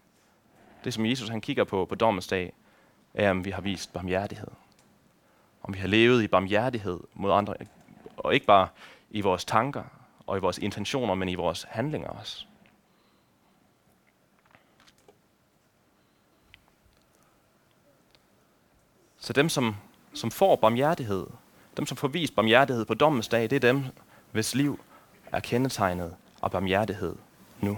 Det, 0.84 0.94
som 0.94 1.06
Jesus 1.06 1.30
han 1.30 1.42
kigger 1.42 1.64
på 1.64 1.86
på 1.86 1.96
dommens 1.96 2.28
dag, 2.28 2.54
af, 3.14 3.30
om 3.30 3.46
vi 3.46 3.52
har 3.52 3.62
vist 3.62 3.94
barmhjertighed. 3.94 4.48
Om 5.64 5.74
vi 5.74 5.80
har 5.80 5.88
levet 5.88 6.24
i 6.24 6.28
barmhjertighed 6.28 7.00
mod 7.14 7.32
andre, 7.32 7.56
og 8.18 8.34
ikke 8.34 8.46
bare 8.46 8.68
i 9.10 9.22
vores 9.22 9.46
tanker 9.46 9.84
og 10.28 10.38
i 10.38 10.40
vores 10.40 10.58
intentioner, 10.58 11.16
men 11.16 11.30
i 11.30 11.36
vores 11.36 11.66
handlinger 11.70 12.10
også. 12.10 12.46
Så 19.18 19.34
dem, 19.34 19.50
som, 19.50 19.76
som 20.14 20.32
får 20.32 20.56
barmhjertighed, 20.56 21.28
dem, 21.78 21.86
som 21.86 21.98
får 21.98 22.08
vist 22.08 22.36
barmhjertighed 22.36 22.86
på 22.86 22.94
dommens 22.94 23.28
dag, 23.28 23.50
det 23.50 23.56
er 23.56 23.60
dem, 23.60 23.86
hvis 24.32 24.56
liv 24.56 24.80
er 25.32 25.40
kendetegnet 25.40 26.16
af 26.44 26.52
barmhjertighed 26.52 27.16
nu. 27.62 27.78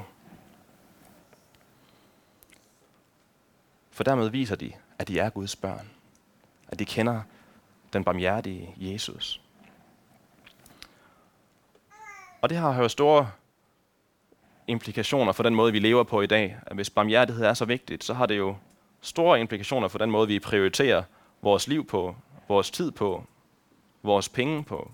For 3.91 4.03
dermed 4.03 4.29
viser 4.29 4.55
de, 4.55 4.73
at 4.99 5.07
de 5.07 5.19
er 5.19 5.29
Guds 5.29 5.55
børn. 5.55 5.89
At 6.67 6.79
de 6.79 6.85
kender 6.85 7.21
den 7.93 8.03
barmhjertige 8.03 8.75
Jesus. 8.77 9.41
Og 12.41 12.49
det 12.49 12.57
har 12.57 12.81
jo 12.81 12.87
store 12.87 13.31
implikationer 14.67 15.31
for 15.31 15.43
den 15.43 15.55
måde, 15.55 15.71
vi 15.71 15.79
lever 15.79 16.03
på 16.03 16.21
i 16.21 16.27
dag. 16.27 16.57
At 16.65 16.75
hvis 16.75 16.89
barmhjertighed 16.89 17.45
er 17.45 17.53
så 17.53 17.65
vigtigt, 17.65 18.03
så 18.03 18.13
har 18.13 18.25
det 18.25 18.37
jo 18.37 18.55
store 19.01 19.39
implikationer 19.39 19.87
for 19.87 19.97
den 19.97 20.11
måde, 20.11 20.27
vi 20.27 20.39
prioriterer 20.39 21.03
vores 21.41 21.67
liv 21.67 21.87
på, 21.87 22.15
vores 22.47 22.71
tid 22.71 22.91
på, 22.91 23.23
vores 24.03 24.29
penge 24.29 24.63
på. 24.63 24.91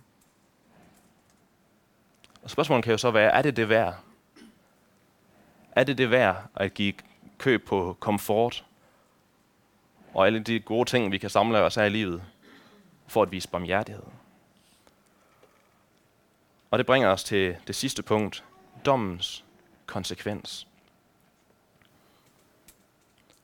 Og 2.43 2.49
spørgsmålet 2.49 2.83
kan 2.83 2.91
jo 2.91 2.97
så 2.97 3.11
være, 3.11 3.31
er 3.31 3.41
det 3.41 3.55
det 3.55 3.69
værd? 3.69 3.95
Er 5.71 5.83
det 5.83 5.97
det 5.97 6.11
værd 6.11 6.43
at 6.55 6.73
give 6.73 6.93
køb 7.37 7.65
på 7.65 7.97
komfort 7.99 8.65
og 10.13 10.25
alle 10.25 10.39
de 10.39 10.59
gode 10.59 10.89
ting, 10.89 11.11
vi 11.11 11.17
kan 11.17 11.29
samle 11.29 11.61
os 11.61 11.77
af 11.77 11.85
i 11.85 11.89
livet, 11.89 12.23
for 13.07 13.21
at 13.21 13.31
vise 13.31 13.49
barmhjertighed? 13.49 14.03
Og 16.71 16.77
det 16.77 16.85
bringer 16.85 17.09
os 17.09 17.23
til 17.23 17.55
det 17.67 17.75
sidste 17.75 18.03
punkt, 18.03 18.43
dommens 18.85 19.43
konsekvens. 19.85 20.67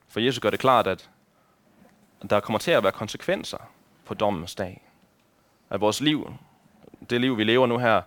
For 0.08 0.20
Jesus 0.20 0.40
gør 0.40 0.50
det 0.50 0.60
klart, 0.60 0.88
at 0.88 1.10
der 2.30 2.40
kommer 2.40 2.60
til 2.60 2.72
at 2.72 2.84
være 2.84 2.92
konsekvenser 2.92 3.58
på 4.06 4.14
dommens 4.14 4.56
dag. 4.56 4.82
At 5.70 5.82
vores 5.82 6.02
liv, 6.02 6.34
det 7.10 7.22
liv 7.22 7.38
vi 7.38 7.44
lever 7.44 7.68
nu 7.68 7.78
her, 7.78 8.02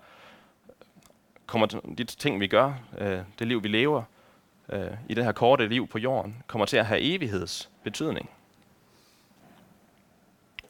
kommer 1.47 1.67
de 1.99 2.05
ting 2.05 2.41
vi 2.41 2.47
gør, 2.47 2.75
øh, 2.99 3.21
det 3.39 3.47
liv 3.47 3.63
vi 3.63 3.69
lever 3.69 4.03
øh, 4.69 4.91
i 5.09 5.15
det 5.15 5.25
her 5.25 5.33
korte 5.33 5.69
liv 5.69 5.89
på 5.89 5.99
jorden, 5.99 6.43
kommer 6.47 6.67
til 6.67 6.77
at 6.77 6.87
have 6.87 7.01
evigheds 7.01 7.71
betydning. 7.83 8.31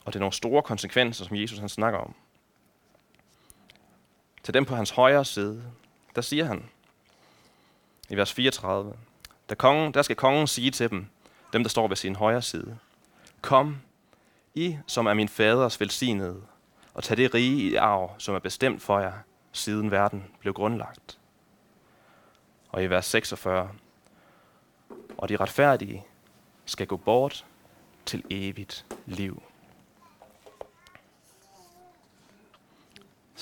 Og 0.05 0.13
det 0.13 0.15
er 0.15 0.19
nogle 0.19 0.33
store 0.33 0.63
konsekvenser, 0.63 1.25
som 1.25 1.37
Jesus 1.37 1.59
han 1.59 1.69
snakker 1.69 1.99
om. 1.99 2.15
Til 4.43 4.53
dem 4.53 4.65
på 4.65 4.75
hans 4.75 4.89
højre 4.89 5.25
side, 5.25 5.63
der 6.15 6.21
siger 6.21 6.45
han 6.45 6.69
i 8.09 8.15
vers 8.15 8.33
34, 8.33 8.93
der, 9.49 9.55
kongen, 9.55 9.93
der 9.93 10.01
skal 10.01 10.15
kongen 10.15 10.47
sige 10.47 10.71
til 10.71 10.89
dem, 10.89 11.07
dem 11.53 11.63
der 11.63 11.69
står 11.69 11.87
ved 11.87 11.95
sin 11.95 12.15
højre 12.15 12.41
side, 12.41 12.77
Kom, 13.41 13.81
I 14.55 14.77
som 14.87 15.05
er 15.05 15.13
min 15.13 15.29
faders 15.29 15.79
velsignede, 15.79 16.41
og 16.93 17.03
tag 17.03 17.17
det 17.17 17.33
rige 17.33 17.71
i 17.71 17.75
arv, 17.75 18.15
som 18.17 18.35
er 18.35 18.39
bestemt 18.39 18.81
for 18.81 18.99
jer, 18.99 19.13
siden 19.51 19.91
verden 19.91 20.23
blev 20.39 20.53
grundlagt. 20.53 21.19
Og 22.69 22.83
i 22.83 22.87
vers 22.87 23.05
46, 23.05 23.69
og 25.17 25.29
de 25.29 25.35
retfærdige 25.35 26.05
skal 26.65 26.87
gå 26.87 26.97
bort 26.97 27.45
til 28.05 28.23
evigt 28.29 28.85
liv. 29.05 29.43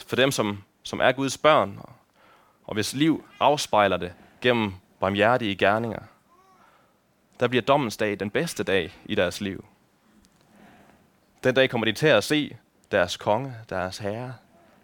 For 0.08 0.16
dem, 0.16 0.32
som, 0.32 0.64
som 0.84 1.00
er 1.00 1.12
Guds 1.12 1.38
børn, 1.38 1.80
og 2.64 2.74
hvis 2.74 2.94
liv 2.94 3.26
afspejler 3.40 3.98
det 3.98 4.14
gennem 4.42 4.74
barmhjertige 5.00 5.56
gerninger, 5.56 6.02
der 7.40 7.48
bliver 7.48 7.62
dommens 7.62 7.98
dag 7.98 8.20
den 8.20 8.30
bedste 8.30 8.64
dag 8.64 8.94
i 9.06 9.16
deres 9.16 9.42
liv. 9.42 9.66
Den 11.44 11.56
dag 11.56 11.70
kommer 11.70 11.86
de 11.86 11.92
til 11.92 12.08
at 12.08 12.24
se 12.24 12.58
deres 12.92 13.18
konge, 13.18 13.56
deres 13.70 13.98
herre, 13.98 14.34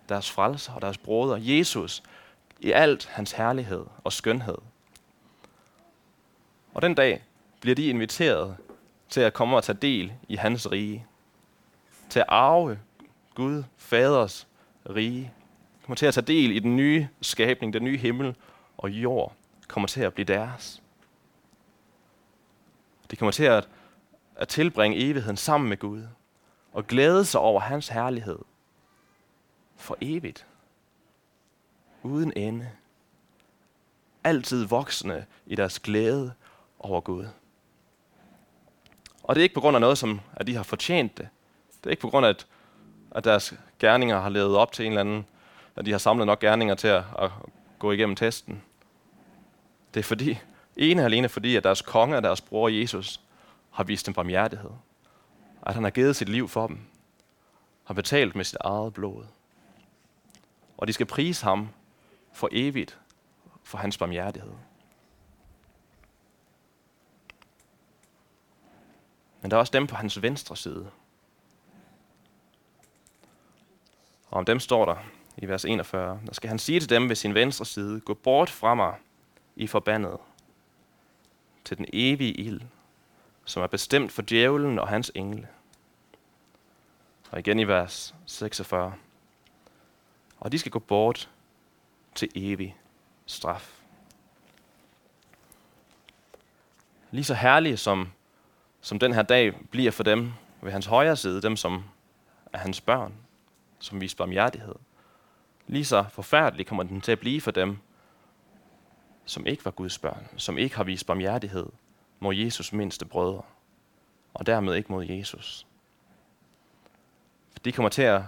deres 0.10 0.32
frelser 0.32 0.74
og 0.74 0.82
deres 0.82 0.98
broder, 0.98 1.38
Jesus, 1.40 2.04
i 2.60 2.72
alt 2.72 3.06
hans 3.06 3.32
herlighed 3.32 3.86
og 4.04 4.14
skønhed. 4.14 4.58
Og 6.74 6.82
den 6.82 6.96
dag 6.96 7.24
bliver 7.62 7.76
de 7.76 7.88
inviteret 7.88 8.58
til 9.10 9.22
at 9.22 9.34
komme 9.34 9.56
og 9.56 9.64
tage 9.64 9.78
del 9.82 10.14
i 10.28 10.36
hans 10.36 10.72
rige. 10.72 11.06
Til 12.10 12.20
at 12.20 12.26
arve 12.28 12.80
Gud, 13.36 13.64
faders 13.78 14.48
rige. 14.90 15.34
Kommer 15.82 15.96
til 15.96 16.06
at 16.06 16.14
tage 16.14 16.26
del 16.26 16.52
i 16.52 16.60
den 16.60 16.76
nye 16.76 17.08
skabning, 17.22 17.74
den 17.74 17.84
nye 17.84 17.98
himmel 17.98 18.36
og 18.78 18.90
jord. 18.90 19.34
Kommer 19.68 19.88
til 19.88 20.02
at 20.02 20.14
blive 20.14 20.26
deres. 20.26 20.82
De 23.12 23.16
kommer 23.16 23.32
til 23.32 23.44
at, 23.44 23.70
at 24.36 24.48
tilbringe 24.48 24.98
evigheden 24.98 25.38
sammen 25.38 25.70
med 25.70 25.78
Gud 25.78 26.04
og 26.74 26.88
glæde 26.88 27.26
sig 27.26 27.42
over 27.42 27.60
hans 27.60 27.88
herlighed 27.88 28.40
for 29.76 29.98
evigt. 30.02 30.46
Uden 32.04 32.34
ende. 32.36 32.70
Altid 34.24 34.66
voksende 34.66 35.26
i 35.46 35.56
deres 35.56 35.80
glæde 35.80 36.34
over 36.80 37.02
Gud. 37.02 37.26
Og 39.24 39.36
det 39.36 39.42
er 39.42 39.44
ikke 39.44 39.56
på 39.56 39.62
grund 39.62 39.78
af 39.78 39.82
noget, 39.82 39.98
som 39.98 40.22
at 40.34 40.48
de 40.48 40.56
har 40.56 40.64
fortjent 40.64 41.18
det. 41.18 41.30
Det 41.78 41.86
er 41.86 41.92
ikke 41.92 42.02
på 42.02 42.10
grund 42.10 42.26
af, 42.26 42.30
at, 42.30 42.48
at 43.16 43.24
deres 43.24 43.54
gerninger 43.80 44.20
har 44.20 44.30
levet 44.30 44.58
op 44.58 44.72
til 44.72 44.86
en 44.86 44.92
eller 44.92 45.02
anden, 45.02 45.26
at 45.76 45.86
de 45.86 45.92
har 45.92 45.98
samlet 45.98 46.28
nok 46.28 46.40
gerninger 46.40 46.76
til 46.76 46.88
at, 46.88 47.04
at 47.20 47.32
gå 47.80 47.92
igennem 47.92 48.16
testen. 48.16 48.64
Det 49.94 50.00
er 50.00 50.04
fordi, 50.04 50.40
ene 50.78 51.02
og 51.02 51.06
alene 51.06 51.30
fordi, 51.30 51.56
at 51.56 51.64
deres 51.64 51.82
konge 51.82 52.18
og 52.18 52.24
deres 52.24 52.42
bror 52.42 52.70
Jesus 52.70 53.22
har 53.72 53.84
vist 53.84 54.06
dem 54.06 54.14
barmhjertighed 54.14 54.72
at 55.66 55.74
han 55.74 55.84
har 55.84 55.92
givet 55.92 56.16
sit 56.16 56.30
liv 56.30 56.48
for 56.48 56.68
dem, 56.68 56.80
har 57.84 57.94
betalt 57.94 58.36
med 58.36 58.46
sit 58.46 58.58
eget 58.60 58.94
blod. 58.94 59.26
Og 60.78 60.88
de 60.88 60.94
skal 60.94 61.06
prise 61.06 61.44
ham 61.44 61.70
for 62.34 62.50
evigt 62.52 63.00
for 63.64 63.78
hans 63.78 63.98
barmhjertighed. 63.98 64.54
Men 69.42 69.52
der 69.52 69.58
er 69.58 69.60
også 69.60 69.72
dem 69.72 69.88
på 69.88 69.96
hans 69.96 70.22
venstre 70.22 70.58
side. 70.58 70.92
Og 74.30 74.38
om 74.38 74.46
dem 74.46 74.60
står 74.60 74.86
der 74.86 74.96
i 75.38 75.48
vers 75.48 75.66
41, 75.66 76.20
der 76.28 76.34
skal 76.34 76.48
han 76.48 76.60
sige 76.60 76.80
til 76.80 76.90
dem 76.90 77.10
ved 77.10 77.16
sin 77.16 77.34
venstre 77.34 77.66
side, 77.66 78.00
gå 78.00 78.14
bort 78.14 78.50
fra 78.50 78.76
mig, 78.76 78.96
i 79.56 79.68
forbandet, 79.68 80.18
til 81.66 81.78
den 81.78 81.86
evige 81.94 82.34
ild, 82.34 82.62
som 83.46 83.64
er 83.64 83.68
bestemt 83.68 84.12
for 84.12 84.22
djævlen 84.22 84.80
og 84.80 84.88
hans 84.88 85.12
engle. 85.16 85.48
Og 87.32 87.40
igen 87.40 87.60
i 87.60 87.68
vers 87.68 88.16
46. 88.26 88.94
Og 90.40 90.52
de 90.52 90.60
skal 90.60 90.72
gå 90.72 90.80
bort 90.80 91.30
til 92.16 92.30
evig 92.36 92.78
straf. 93.26 93.82
Lige 97.12 97.24
så 97.24 97.34
herlige 97.34 97.78
som, 97.78 98.12
som 98.82 99.00
den 99.00 99.14
her 99.14 99.22
dag 99.22 99.56
bliver 99.72 99.92
for 99.92 100.04
dem 100.04 100.34
ved 100.62 100.72
hans 100.72 100.86
højre 100.86 101.16
side, 101.16 101.42
dem 101.42 101.56
som 101.56 101.84
er 102.54 102.58
hans 102.58 102.82
børn, 102.82 103.14
som 103.86 104.02
viser 104.02 104.18
barmhjertighed. 104.18 104.76
Lige 105.68 105.86
så 105.86 106.06
forfærdelig 106.10 106.68
kommer 106.68 106.84
den 106.84 107.02
til 107.02 107.12
at 107.12 107.20
blive 107.20 107.42
for 107.42 107.52
dem, 107.52 107.78
som 109.26 109.48
ikke 109.48 109.66
var 109.66 109.72
Guds 109.72 110.00
børn, 110.00 110.28
som 110.38 110.58
ikke 110.58 110.76
har 110.76 110.84
vist 110.84 111.06
barmhjertighed 111.06 111.66
mod 112.20 112.36
Jesus 112.36 112.74
mindste 112.74 113.06
brødre, 113.06 113.42
og 114.34 114.46
dermed 114.46 114.76
ikke 114.76 114.92
mod 114.92 115.06
Jesus. 115.06 115.68
De 117.66 117.72
kommer 117.72 117.90
til 117.90 118.02
at 118.02 118.22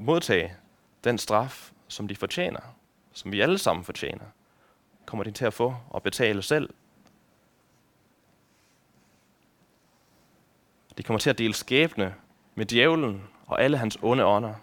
modtage 0.00 0.56
den 1.04 1.18
straf, 1.18 1.72
som 1.88 2.08
de 2.08 2.16
fortjener, 2.16 2.60
som 3.12 3.32
vi 3.32 3.40
alle 3.40 3.58
sammen 3.58 3.84
fortjener, 3.84 4.24
kommer 5.06 5.24
de 5.24 5.30
til 5.30 5.44
at 5.44 5.54
få 5.54 5.76
og 5.90 6.02
betale 6.02 6.42
selv. 6.42 6.74
De 10.98 11.02
kommer 11.02 11.18
til 11.18 11.30
at 11.30 11.38
dele 11.38 11.54
skæbne 11.54 12.14
med 12.54 12.66
djævlen 12.66 13.28
og 13.46 13.62
alle 13.62 13.78
hans 13.78 13.98
onde 14.02 14.24
ånder. 14.24 14.54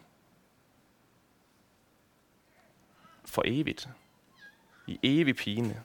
For 3.31 3.43
evigt. 3.45 3.89
I 4.87 4.99
evig 5.03 5.35
pine. 5.35 5.83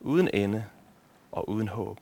Uden 0.00 0.30
ende 0.34 0.64
og 1.32 1.48
uden 1.48 1.68
håb. 1.68 2.00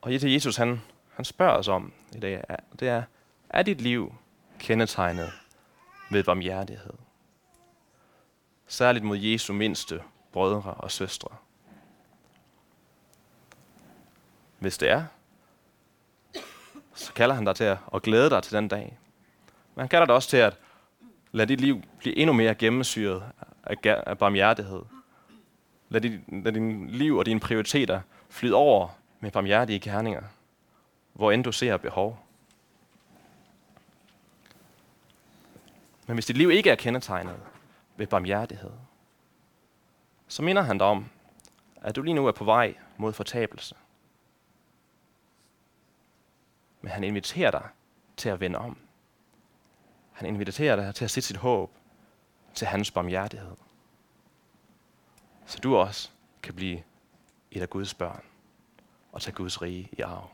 Og 0.00 0.10
det 0.10 0.34
Jesus 0.34 0.56
han, 0.56 0.80
han 1.14 1.24
spørger 1.24 1.52
os 1.52 1.68
om 1.68 1.92
i 2.16 2.20
dag, 2.20 2.44
er, 2.48 2.56
det 2.80 2.88
er, 2.88 3.02
er 3.48 3.62
dit 3.62 3.80
liv 3.80 4.14
kendetegnet 4.58 5.32
ved 6.10 6.24
barmhjertighed? 6.24 6.94
Særligt 8.66 9.04
mod 9.04 9.18
Jesu 9.18 9.52
mindste 9.52 10.02
brødre 10.32 10.74
og 10.74 10.90
søstre. 10.90 11.36
Hvis 14.58 14.78
det 14.78 14.90
er, 14.90 15.04
så 17.00 17.12
kalder 17.12 17.34
han 17.34 17.44
dig 17.44 17.56
til 17.56 17.64
at 17.64 18.02
glæde 18.02 18.30
dig 18.30 18.42
til 18.42 18.56
den 18.56 18.68
dag. 18.68 18.98
Men 19.74 19.80
han 19.80 19.88
kalder 19.88 20.06
dig 20.06 20.14
også 20.14 20.28
til 20.28 20.36
at 20.36 20.58
lade 21.32 21.48
dit 21.48 21.60
liv 21.60 21.82
blive 21.98 22.16
endnu 22.16 22.32
mere 22.32 22.54
gennemsyret 22.54 23.22
af 23.84 24.18
barmhjertighed. 24.18 24.82
Lad 25.88 26.00
dit, 26.00 26.44
lad 26.44 26.52
din 26.52 26.90
liv 26.90 27.16
og 27.16 27.26
dine 27.26 27.40
prioriteter 27.40 28.00
flyde 28.28 28.54
over 28.54 28.88
med 29.20 29.30
barmhjertige 29.30 29.80
gerninger, 29.80 30.22
hvor 31.12 31.32
end 31.32 31.44
du 31.44 31.52
ser 31.52 31.76
behov. 31.76 32.24
Men 36.06 36.14
hvis 36.14 36.26
dit 36.26 36.36
liv 36.36 36.50
ikke 36.50 36.70
er 36.70 36.74
kendetegnet 36.74 37.36
ved 37.96 38.06
barmhjertighed, 38.06 38.70
så 40.28 40.42
minder 40.42 40.62
han 40.62 40.78
dig 40.78 40.86
om, 40.86 41.10
at 41.82 41.96
du 41.96 42.02
lige 42.02 42.14
nu 42.14 42.26
er 42.26 42.32
på 42.32 42.44
vej 42.44 42.74
mod 42.96 43.12
fortabelse. 43.12 43.74
Men 46.80 46.92
han 46.92 47.04
inviterer 47.04 47.50
dig 47.50 47.68
til 48.16 48.28
at 48.28 48.40
vende 48.40 48.58
om. 48.58 48.78
Han 50.12 50.28
inviterer 50.28 50.76
dig 50.76 50.94
til 50.94 51.04
at 51.04 51.10
sætte 51.10 51.26
sit 51.26 51.36
håb 51.36 51.70
til 52.54 52.66
hans 52.66 52.90
barmhjertighed. 52.90 53.56
Så 55.46 55.58
du 55.58 55.76
også 55.76 56.10
kan 56.42 56.54
blive 56.54 56.82
et 57.50 57.62
af 57.62 57.70
Guds 57.70 57.94
børn 57.94 58.22
og 59.12 59.22
tage 59.22 59.34
Guds 59.34 59.62
rige 59.62 59.88
i 59.92 60.00
arv. 60.00 60.30